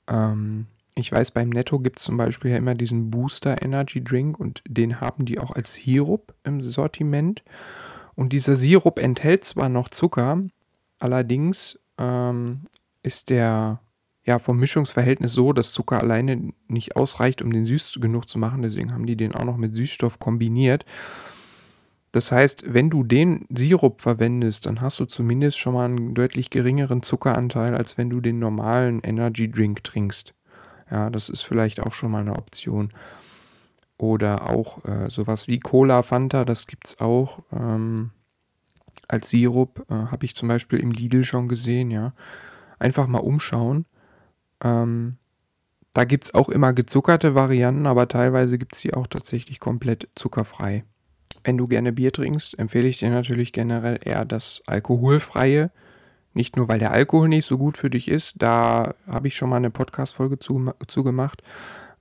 Ähm, 0.06 0.66
ich 0.94 1.10
weiß, 1.10 1.30
beim 1.30 1.48
Netto 1.48 1.80
gibt 1.80 1.98
es 1.98 2.04
zum 2.04 2.18
Beispiel 2.18 2.50
ja 2.50 2.58
immer 2.58 2.74
diesen 2.74 3.10
Booster 3.10 3.62
Energy 3.62 4.04
Drink 4.04 4.38
und 4.38 4.62
den 4.68 5.00
haben 5.00 5.24
die 5.24 5.38
auch 5.38 5.50
als 5.50 5.74
Sirup 5.74 6.34
im 6.44 6.60
Sortiment. 6.60 7.42
Und 8.14 8.34
dieser 8.34 8.58
Sirup 8.58 8.98
enthält 8.98 9.44
zwar 9.44 9.70
noch 9.70 9.88
Zucker, 9.88 10.42
allerdings 10.98 11.80
ähm, 11.96 12.64
ist 13.02 13.30
der 13.30 13.80
ja 14.26 14.38
vom 14.38 14.58
Mischungsverhältnis 14.58 15.32
so, 15.32 15.54
dass 15.54 15.72
Zucker 15.72 16.00
alleine 16.00 16.52
nicht 16.68 16.96
ausreicht, 16.96 17.40
um 17.40 17.50
den 17.50 17.64
süß 17.64 17.98
genug 18.00 18.28
zu 18.28 18.38
machen. 18.38 18.60
Deswegen 18.60 18.92
haben 18.92 19.06
die 19.06 19.16
den 19.16 19.34
auch 19.34 19.44
noch 19.44 19.56
mit 19.56 19.74
Süßstoff 19.74 20.18
kombiniert. 20.18 20.84
Das 22.14 22.30
heißt, 22.30 22.72
wenn 22.72 22.90
du 22.90 23.02
den 23.02 23.44
Sirup 23.50 24.00
verwendest, 24.00 24.66
dann 24.66 24.80
hast 24.80 25.00
du 25.00 25.04
zumindest 25.04 25.58
schon 25.58 25.74
mal 25.74 25.86
einen 25.86 26.14
deutlich 26.14 26.48
geringeren 26.48 27.02
Zuckeranteil, 27.02 27.74
als 27.74 27.98
wenn 27.98 28.08
du 28.08 28.20
den 28.20 28.38
normalen 28.38 29.00
Energy 29.00 29.50
Drink 29.50 29.82
trinkst. 29.82 30.32
Ja, 30.88 31.10
das 31.10 31.28
ist 31.28 31.42
vielleicht 31.42 31.80
auch 31.80 31.90
schon 31.90 32.12
mal 32.12 32.20
eine 32.20 32.36
Option. 32.36 32.92
Oder 33.98 34.48
auch 34.48 34.84
äh, 34.84 35.10
sowas 35.10 35.48
wie 35.48 35.58
Cola 35.58 36.04
Fanta, 36.04 36.44
das 36.44 36.68
gibt 36.68 36.86
es 36.86 37.00
auch. 37.00 37.40
Ähm, 37.50 38.12
als 39.08 39.30
Sirup 39.30 39.84
äh, 39.90 39.94
habe 39.94 40.24
ich 40.24 40.36
zum 40.36 40.46
Beispiel 40.46 40.78
im 40.78 40.92
Lidl 40.92 41.24
schon 41.24 41.48
gesehen, 41.48 41.90
ja. 41.90 42.12
Einfach 42.78 43.08
mal 43.08 43.18
umschauen. 43.18 43.86
Ähm, 44.62 45.16
da 45.94 46.04
gibt 46.04 46.26
es 46.26 46.34
auch 46.34 46.48
immer 46.48 46.74
gezuckerte 46.74 47.34
Varianten, 47.34 47.86
aber 47.86 48.06
teilweise 48.06 48.56
gibt 48.56 48.76
es 48.76 48.82
die 48.82 48.94
auch 48.94 49.08
tatsächlich 49.08 49.58
komplett 49.58 50.08
zuckerfrei. 50.14 50.84
Wenn 51.44 51.58
du 51.58 51.68
gerne 51.68 51.92
Bier 51.92 52.10
trinkst, 52.10 52.58
empfehle 52.58 52.88
ich 52.88 52.98
dir 52.98 53.10
natürlich 53.10 53.52
generell 53.52 54.00
eher 54.02 54.24
das 54.24 54.62
alkoholfreie. 54.66 55.70
Nicht 56.32 56.56
nur, 56.56 56.68
weil 56.68 56.78
der 56.78 56.90
Alkohol 56.90 57.28
nicht 57.28 57.46
so 57.46 57.58
gut 57.58 57.78
für 57.78 57.90
dich 57.90 58.08
ist, 58.08 58.34
da 58.38 58.94
habe 59.06 59.28
ich 59.28 59.36
schon 59.36 59.50
mal 59.50 59.56
eine 59.56 59.70
Podcast-Folge 59.70 60.38
zu, 60.38 60.72
zu 60.88 61.04
gemacht. 61.04 61.42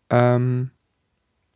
Ähm, 0.09 0.71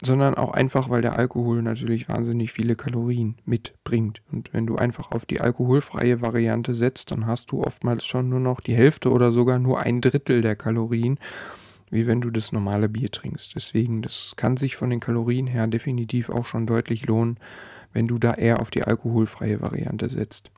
sondern 0.03 0.35
auch 0.35 0.51
einfach, 0.51 0.89
weil 0.89 1.01
der 1.01 1.17
Alkohol 1.17 1.63
natürlich 1.63 2.07
wahnsinnig 2.07 2.51
viele 2.51 2.75
Kalorien 2.75 3.35
mitbringt. 3.45 4.21
Und 4.31 4.53
wenn 4.53 4.67
du 4.67 4.75
einfach 4.75 5.11
auf 5.11 5.25
die 5.25 5.41
alkoholfreie 5.41 6.21
Variante 6.21 6.75
setzt, 6.75 7.11
dann 7.11 7.25
hast 7.25 7.51
du 7.51 7.63
oftmals 7.63 8.05
schon 8.05 8.29
nur 8.29 8.39
noch 8.39 8.61
die 8.61 8.75
Hälfte 8.75 9.09
oder 9.09 9.31
sogar 9.31 9.57
nur 9.57 9.79
ein 9.79 10.01
Drittel 10.01 10.41
der 10.41 10.55
Kalorien, 10.55 11.17
wie 11.89 12.05
wenn 12.05 12.21
du 12.21 12.29
das 12.29 12.51
normale 12.51 12.89
Bier 12.89 13.09
trinkst. 13.09 13.55
Deswegen, 13.55 14.03
das 14.03 14.33
kann 14.35 14.57
sich 14.57 14.75
von 14.75 14.91
den 14.91 14.99
Kalorien 14.99 15.47
her 15.47 15.65
definitiv 15.65 16.29
auch 16.29 16.45
schon 16.45 16.67
deutlich 16.67 17.07
lohnen, 17.07 17.39
wenn 17.97 18.07
du 18.07 18.19
da 18.19 18.35
eher 18.35 18.61
auf 18.61 18.69
die 18.69 18.83
alkoholfreie 18.83 19.59
Variante 19.59 20.07
setzt. 20.07 20.51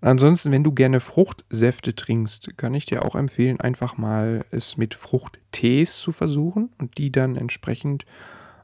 Ansonsten, 0.00 0.50
wenn 0.50 0.64
du 0.64 0.72
gerne 0.72 0.98
Fruchtsäfte 0.98 1.94
trinkst, 1.94 2.56
kann 2.56 2.72
ich 2.72 2.86
dir 2.86 3.04
auch 3.04 3.14
empfehlen, 3.14 3.60
einfach 3.60 3.98
mal 3.98 4.46
es 4.50 4.78
mit 4.78 4.94
Fruchttees 4.94 5.98
zu 5.98 6.10
versuchen 6.10 6.70
und 6.78 6.96
die 6.96 7.12
dann 7.12 7.36
entsprechend 7.36 8.06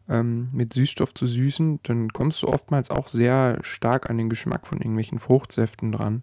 ähm, 0.08 0.48
mit 0.54 0.72
Süßstoff 0.72 1.12
zu 1.12 1.26
süßen. 1.26 1.80
Dann 1.82 2.08
kommst 2.08 2.42
du 2.42 2.48
oftmals 2.48 2.90
auch 2.90 3.08
sehr 3.08 3.58
stark 3.60 4.08
an 4.08 4.16
den 4.16 4.30
Geschmack 4.30 4.66
von 4.66 4.78
irgendwelchen 4.78 5.18
Fruchtsäften 5.18 5.92
dran 5.92 6.22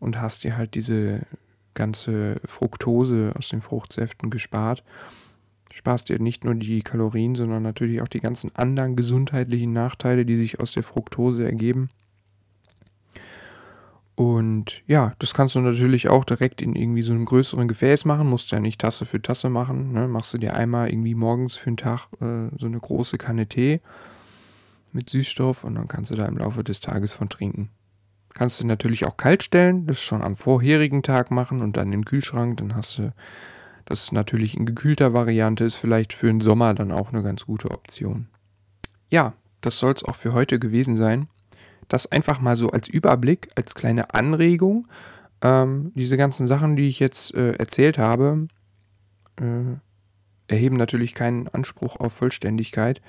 und 0.00 0.20
hast 0.20 0.44
dir 0.44 0.58
halt 0.58 0.74
diese 0.74 1.22
ganze 1.72 2.42
Fructose 2.44 3.32
aus 3.38 3.48
den 3.48 3.62
Fruchtsäften 3.62 4.28
gespart. 4.28 4.84
Sparst 5.76 6.08
dir 6.08 6.20
nicht 6.20 6.44
nur 6.44 6.54
die 6.54 6.82
Kalorien, 6.82 7.34
sondern 7.34 7.64
natürlich 7.64 8.00
auch 8.00 8.06
die 8.06 8.20
ganzen 8.20 8.54
anderen 8.54 8.94
gesundheitlichen 8.94 9.72
Nachteile, 9.72 10.24
die 10.24 10.36
sich 10.36 10.60
aus 10.60 10.70
der 10.70 10.84
Fructose 10.84 11.44
ergeben. 11.44 11.88
Und 14.14 14.84
ja, 14.86 15.14
das 15.18 15.34
kannst 15.34 15.56
du 15.56 15.60
natürlich 15.60 16.08
auch 16.08 16.24
direkt 16.24 16.62
in 16.62 16.76
irgendwie 16.76 17.02
so 17.02 17.12
einem 17.12 17.24
größeren 17.24 17.66
Gefäß 17.66 18.04
machen. 18.04 18.28
Musst 18.28 18.52
ja 18.52 18.60
nicht 18.60 18.80
Tasse 18.80 19.04
für 19.04 19.20
Tasse 19.20 19.50
machen. 19.50 19.92
Ne? 19.92 20.06
Machst 20.06 20.32
du 20.32 20.38
dir 20.38 20.54
einmal 20.54 20.90
irgendwie 20.90 21.16
morgens 21.16 21.56
für 21.56 21.72
den 21.72 21.76
Tag 21.76 22.06
äh, 22.20 22.50
so 22.56 22.66
eine 22.66 22.78
große 22.78 23.18
Kanne 23.18 23.48
Tee 23.48 23.80
mit 24.92 25.10
Süßstoff 25.10 25.64
und 25.64 25.74
dann 25.74 25.88
kannst 25.88 26.12
du 26.12 26.14
da 26.14 26.26
im 26.26 26.38
Laufe 26.38 26.62
des 26.62 26.78
Tages 26.78 27.12
von 27.12 27.28
trinken. 27.28 27.70
Kannst 28.32 28.60
du 28.60 28.66
natürlich 28.68 29.06
auch 29.06 29.16
kalt 29.16 29.42
stellen, 29.42 29.88
das 29.88 29.98
schon 29.98 30.22
am 30.22 30.36
vorherigen 30.36 31.02
Tag 31.02 31.32
machen 31.32 31.62
und 31.62 31.76
dann 31.76 31.86
in 31.86 32.02
den 32.02 32.04
Kühlschrank. 32.04 32.58
Dann 32.58 32.76
hast 32.76 32.98
du 32.98 33.12
das 33.84 34.12
natürlich 34.12 34.56
in 34.56 34.66
gekühlter 34.66 35.12
Variante, 35.12 35.64
ist 35.64 35.74
vielleicht 35.74 36.12
für 36.12 36.26
den 36.26 36.40
Sommer 36.40 36.74
dann 36.74 36.92
auch 36.92 37.12
eine 37.12 37.22
ganz 37.22 37.46
gute 37.46 37.70
Option. 37.70 38.28
Ja, 39.10 39.34
das 39.60 39.78
soll 39.78 39.92
es 39.92 40.04
auch 40.04 40.14
für 40.14 40.32
heute 40.32 40.58
gewesen 40.58 40.96
sein. 40.96 41.28
Das 41.88 42.10
einfach 42.10 42.40
mal 42.40 42.56
so 42.56 42.70
als 42.70 42.88
Überblick, 42.88 43.48
als 43.56 43.74
kleine 43.74 44.14
Anregung. 44.14 44.88
Ähm, 45.42 45.92
diese 45.94 46.16
ganzen 46.16 46.46
Sachen, 46.46 46.76
die 46.76 46.88
ich 46.88 46.98
jetzt 46.98 47.34
äh, 47.34 47.52
erzählt 47.52 47.98
habe, 47.98 48.48
äh, 49.36 49.76
erheben 50.48 50.76
natürlich 50.76 51.14
keinen 51.14 51.48
Anspruch 51.48 51.96
auf 51.96 52.12
Vollständigkeit. 52.14 53.00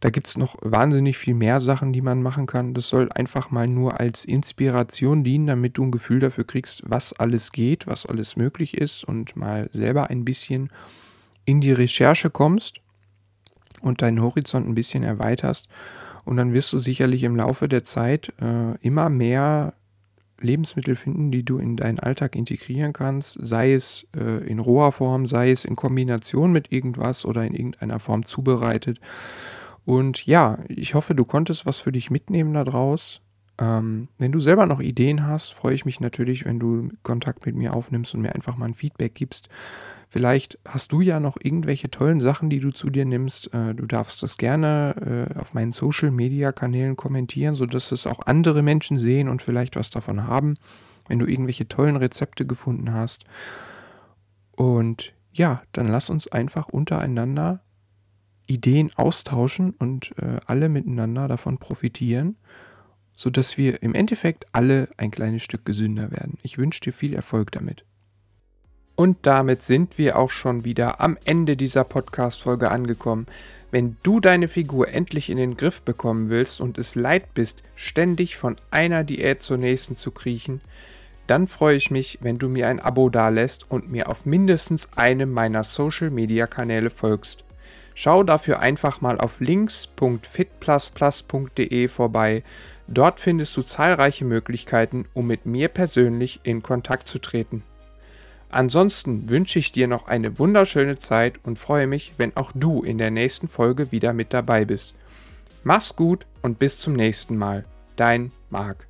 Da 0.00 0.10
gibt 0.10 0.26
es 0.26 0.36
noch 0.36 0.56
wahnsinnig 0.60 1.16
viel 1.16 1.34
mehr 1.34 1.60
Sachen, 1.60 1.92
die 1.92 2.02
man 2.02 2.22
machen 2.22 2.46
kann. 2.46 2.74
Das 2.74 2.88
soll 2.88 3.10
einfach 3.12 3.50
mal 3.50 3.66
nur 3.66 3.98
als 3.98 4.24
Inspiration 4.24 5.24
dienen, 5.24 5.46
damit 5.46 5.78
du 5.78 5.84
ein 5.84 5.90
Gefühl 5.90 6.20
dafür 6.20 6.44
kriegst, 6.44 6.82
was 6.84 7.14
alles 7.14 7.50
geht, 7.50 7.86
was 7.86 8.04
alles 8.04 8.36
möglich 8.36 8.76
ist 8.76 9.04
und 9.04 9.36
mal 9.36 9.70
selber 9.72 10.10
ein 10.10 10.24
bisschen 10.24 10.70
in 11.46 11.60
die 11.60 11.72
Recherche 11.72 12.28
kommst 12.28 12.80
und 13.80 14.02
deinen 14.02 14.20
Horizont 14.20 14.68
ein 14.68 14.74
bisschen 14.74 15.02
erweiterst. 15.02 15.68
Und 16.24 16.36
dann 16.36 16.52
wirst 16.52 16.72
du 16.72 16.78
sicherlich 16.78 17.22
im 17.22 17.36
Laufe 17.36 17.68
der 17.68 17.84
Zeit 17.84 18.32
äh, 18.40 18.76
immer 18.80 19.08
mehr 19.08 19.74
Lebensmittel 20.40 20.96
finden, 20.96 21.30
die 21.30 21.44
du 21.44 21.58
in 21.58 21.76
deinen 21.76 22.00
Alltag 22.00 22.36
integrieren 22.36 22.92
kannst, 22.92 23.38
sei 23.40 23.72
es 23.72 24.06
äh, 24.14 24.44
in 24.46 24.58
roher 24.58 24.92
Form, 24.92 25.26
sei 25.26 25.50
es 25.50 25.64
in 25.64 25.76
Kombination 25.76 26.52
mit 26.52 26.72
irgendwas 26.72 27.24
oder 27.24 27.44
in 27.44 27.54
irgendeiner 27.54 27.98
Form 27.98 28.24
zubereitet. 28.24 29.00
Und 29.86 30.26
ja, 30.26 30.58
ich 30.68 30.94
hoffe, 30.94 31.14
du 31.14 31.24
konntest 31.24 31.64
was 31.64 31.78
für 31.78 31.92
dich 31.92 32.10
mitnehmen 32.10 32.52
daraus. 32.52 33.22
Ähm, 33.58 34.08
wenn 34.18 34.32
du 34.32 34.40
selber 34.40 34.66
noch 34.66 34.80
Ideen 34.80 35.24
hast, 35.26 35.54
freue 35.54 35.74
ich 35.74 35.84
mich 35.84 36.00
natürlich, 36.00 36.44
wenn 36.44 36.58
du 36.58 36.90
Kontakt 37.04 37.46
mit 37.46 37.54
mir 37.54 37.72
aufnimmst 37.72 38.12
und 38.12 38.20
mir 38.20 38.34
einfach 38.34 38.56
mal 38.56 38.66
ein 38.66 38.74
Feedback 38.74 39.14
gibst. 39.14 39.48
Vielleicht 40.08 40.58
hast 40.66 40.90
du 40.90 41.00
ja 41.00 41.20
noch 41.20 41.36
irgendwelche 41.40 41.88
tollen 41.88 42.20
Sachen, 42.20 42.50
die 42.50 42.58
du 42.58 42.72
zu 42.72 42.90
dir 42.90 43.04
nimmst. 43.04 43.54
Äh, 43.54 43.76
du 43.76 43.86
darfst 43.86 44.24
das 44.24 44.38
gerne 44.38 45.28
äh, 45.34 45.38
auf 45.38 45.54
meinen 45.54 45.70
Social-Media-Kanälen 45.70 46.96
kommentieren, 46.96 47.54
sodass 47.54 47.92
es 47.92 48.08
auch 48.08 48.26
andere 48.26 48.62
Menschen 48.62 48.98
sehen 48.98 49.28
und 49.28 49.40
vielleicht 49.40 49.76
was 49.76 49.90
davon 49.90 50.26
haben, 50.26 50.56
wenn 51.06 51.20
du 51.20 51.26
irgendwelche 51.26 51.68
tollen 51.68 51.96
Rezepte 51.96 52.44
gefunden 52.44 52.92
hast. 52.92 53.24
Und 54.50 55.14
ja, 55.32 55.62
dann 55.70 55.86
lass 55.86 56.10
uns 56.10 56.26
einfach 56.26 56.68
untereinander 56.68 57.60
Ideen 58.46 58.90
austauschen 58.96 59.74
und 59.78 60.12
äh, 60.18 60.38
alle 60.46 60.68
miteinander 60.68 61.28
davon 61.28 61.58
profitieren, 61.58 62.36
sodass 63.16 63.56
wir 63.56 63.82
im 63.82 63.94
Endeffekt 63.94 64.46
alle 64.52 64.88
ein 64.96 65.10
kleines 65.10 65.42
Stück 65.42 65.64
gesünder 65.64 66.10
werden. 66.10 66.38
Ich 66.42 66.58
wünsche 66.58 66.80
dir 66.80 66.92
viel 66.92 67.14
Erfolg 67.14 67.52
damit. 67.52 67.84
Und 68.94 69.18
damit 69.26 69.62
sind 69.62 69.98
wir 69.98 70.18
auch 70.18 70.30
schon 70.30 70.64
wieder 70.64 71.00
am 71.02 71.18
Ende 71.24 71.56
dieser 71.56 71.84
Podcast-Folge 71.84 72.70
angekommen. 72.70 73.26
Wenn 73.70 73.98
du 74.02 74.20
deine 74.20 74.48
Figur 74.48 74.88
endlich 74.88 75.28
in 75.28 75.36
den 75.36 75.56
Griff 75.58 75.82
bekommen 75.82 76.30
willst 76.30 76.62
und 76.62 76.78
es 76.78 76.94
leid 76.94 77.34
bist, 77.34 77.62
ständig 77.74 78.36
von 78.36 78.56
einer 78.70 79.04
Diät 79.04 79.42
zur 79.42 79.58
nächsten 79.58 79.96
zu 79.96 80.12
kriechen, 80.12 80.62
dann 81.26 81.46
freue 81.46 81.76
ich 81.76 81.90
mich, 81.90 82.18
wenn 82.22 82.38
du 82.38 82.48
mir 82.48 82.68
ein 82.68 82.80
Abo 82.80 83.10
dalässt 83.10 83.70
und 83.70 83.90
mir 83.90 84.08
auf 84.08 84.24
mindestens 84.24 84.92
einem 84.96 85.30
meiner 85.30 85.64
Social-Media-Kanäle 85.64 86.88
folgst. 86.88 87.45
Schau 87.98 88.24
dafür 88.24 88.60
einfach 88.60 89.00
mal 89.00 89.18
auf 89.18 89.40
links.fitplusplus.de 89.40 91.88
vorbei. 91.88 92.42
Dort 92.86 93.20
findest 93.20 93.56
du 93.56 93.62
zahlreiche 93.62 94.26
Möglichkeiten, 94.26 95.06
um 95.14 95.26
mit 95.26 95.46
mir 95.46 95.68
persönlich 95.68 96.40
in 96.42 96.62
Kontakt 96.62 97.08
zu 97.08 97.18
treten. 97.18 97.62
Ansonsten 98.50 99.30
wünsche 99.30 99.58
ich 99.58 99.72
dir 99.72 99.88
noch 99.88 100.08
eine 100.08 100.38
wunderschöne 100.38 100.98
Zeit 100.98 101.40
und 101.42 101.58
freue 101.58 101.86
mich, 101.86 102.12
wenn 102.18 102.36
auch 102.36 102.52
du 102.54 102.82
in 102.82 102.98
der 102.98 103.10
nächsten 103.10 103.48
Folge 103.48 103.90
wieder 103.92 104.12
mit 104.12 104.34
dabei 104.34 104.66
bist. 104.66 104.94
Mach's 105.64 105.96
gut 105.96 106.26
und 106.42 106.58
bis 106.58 106.78
zum 106.78 106.92
nächsten 106.92 107.38
Mal. 107.38 107.64
Dein 107.96 108.30
Marc. 108.50 108.86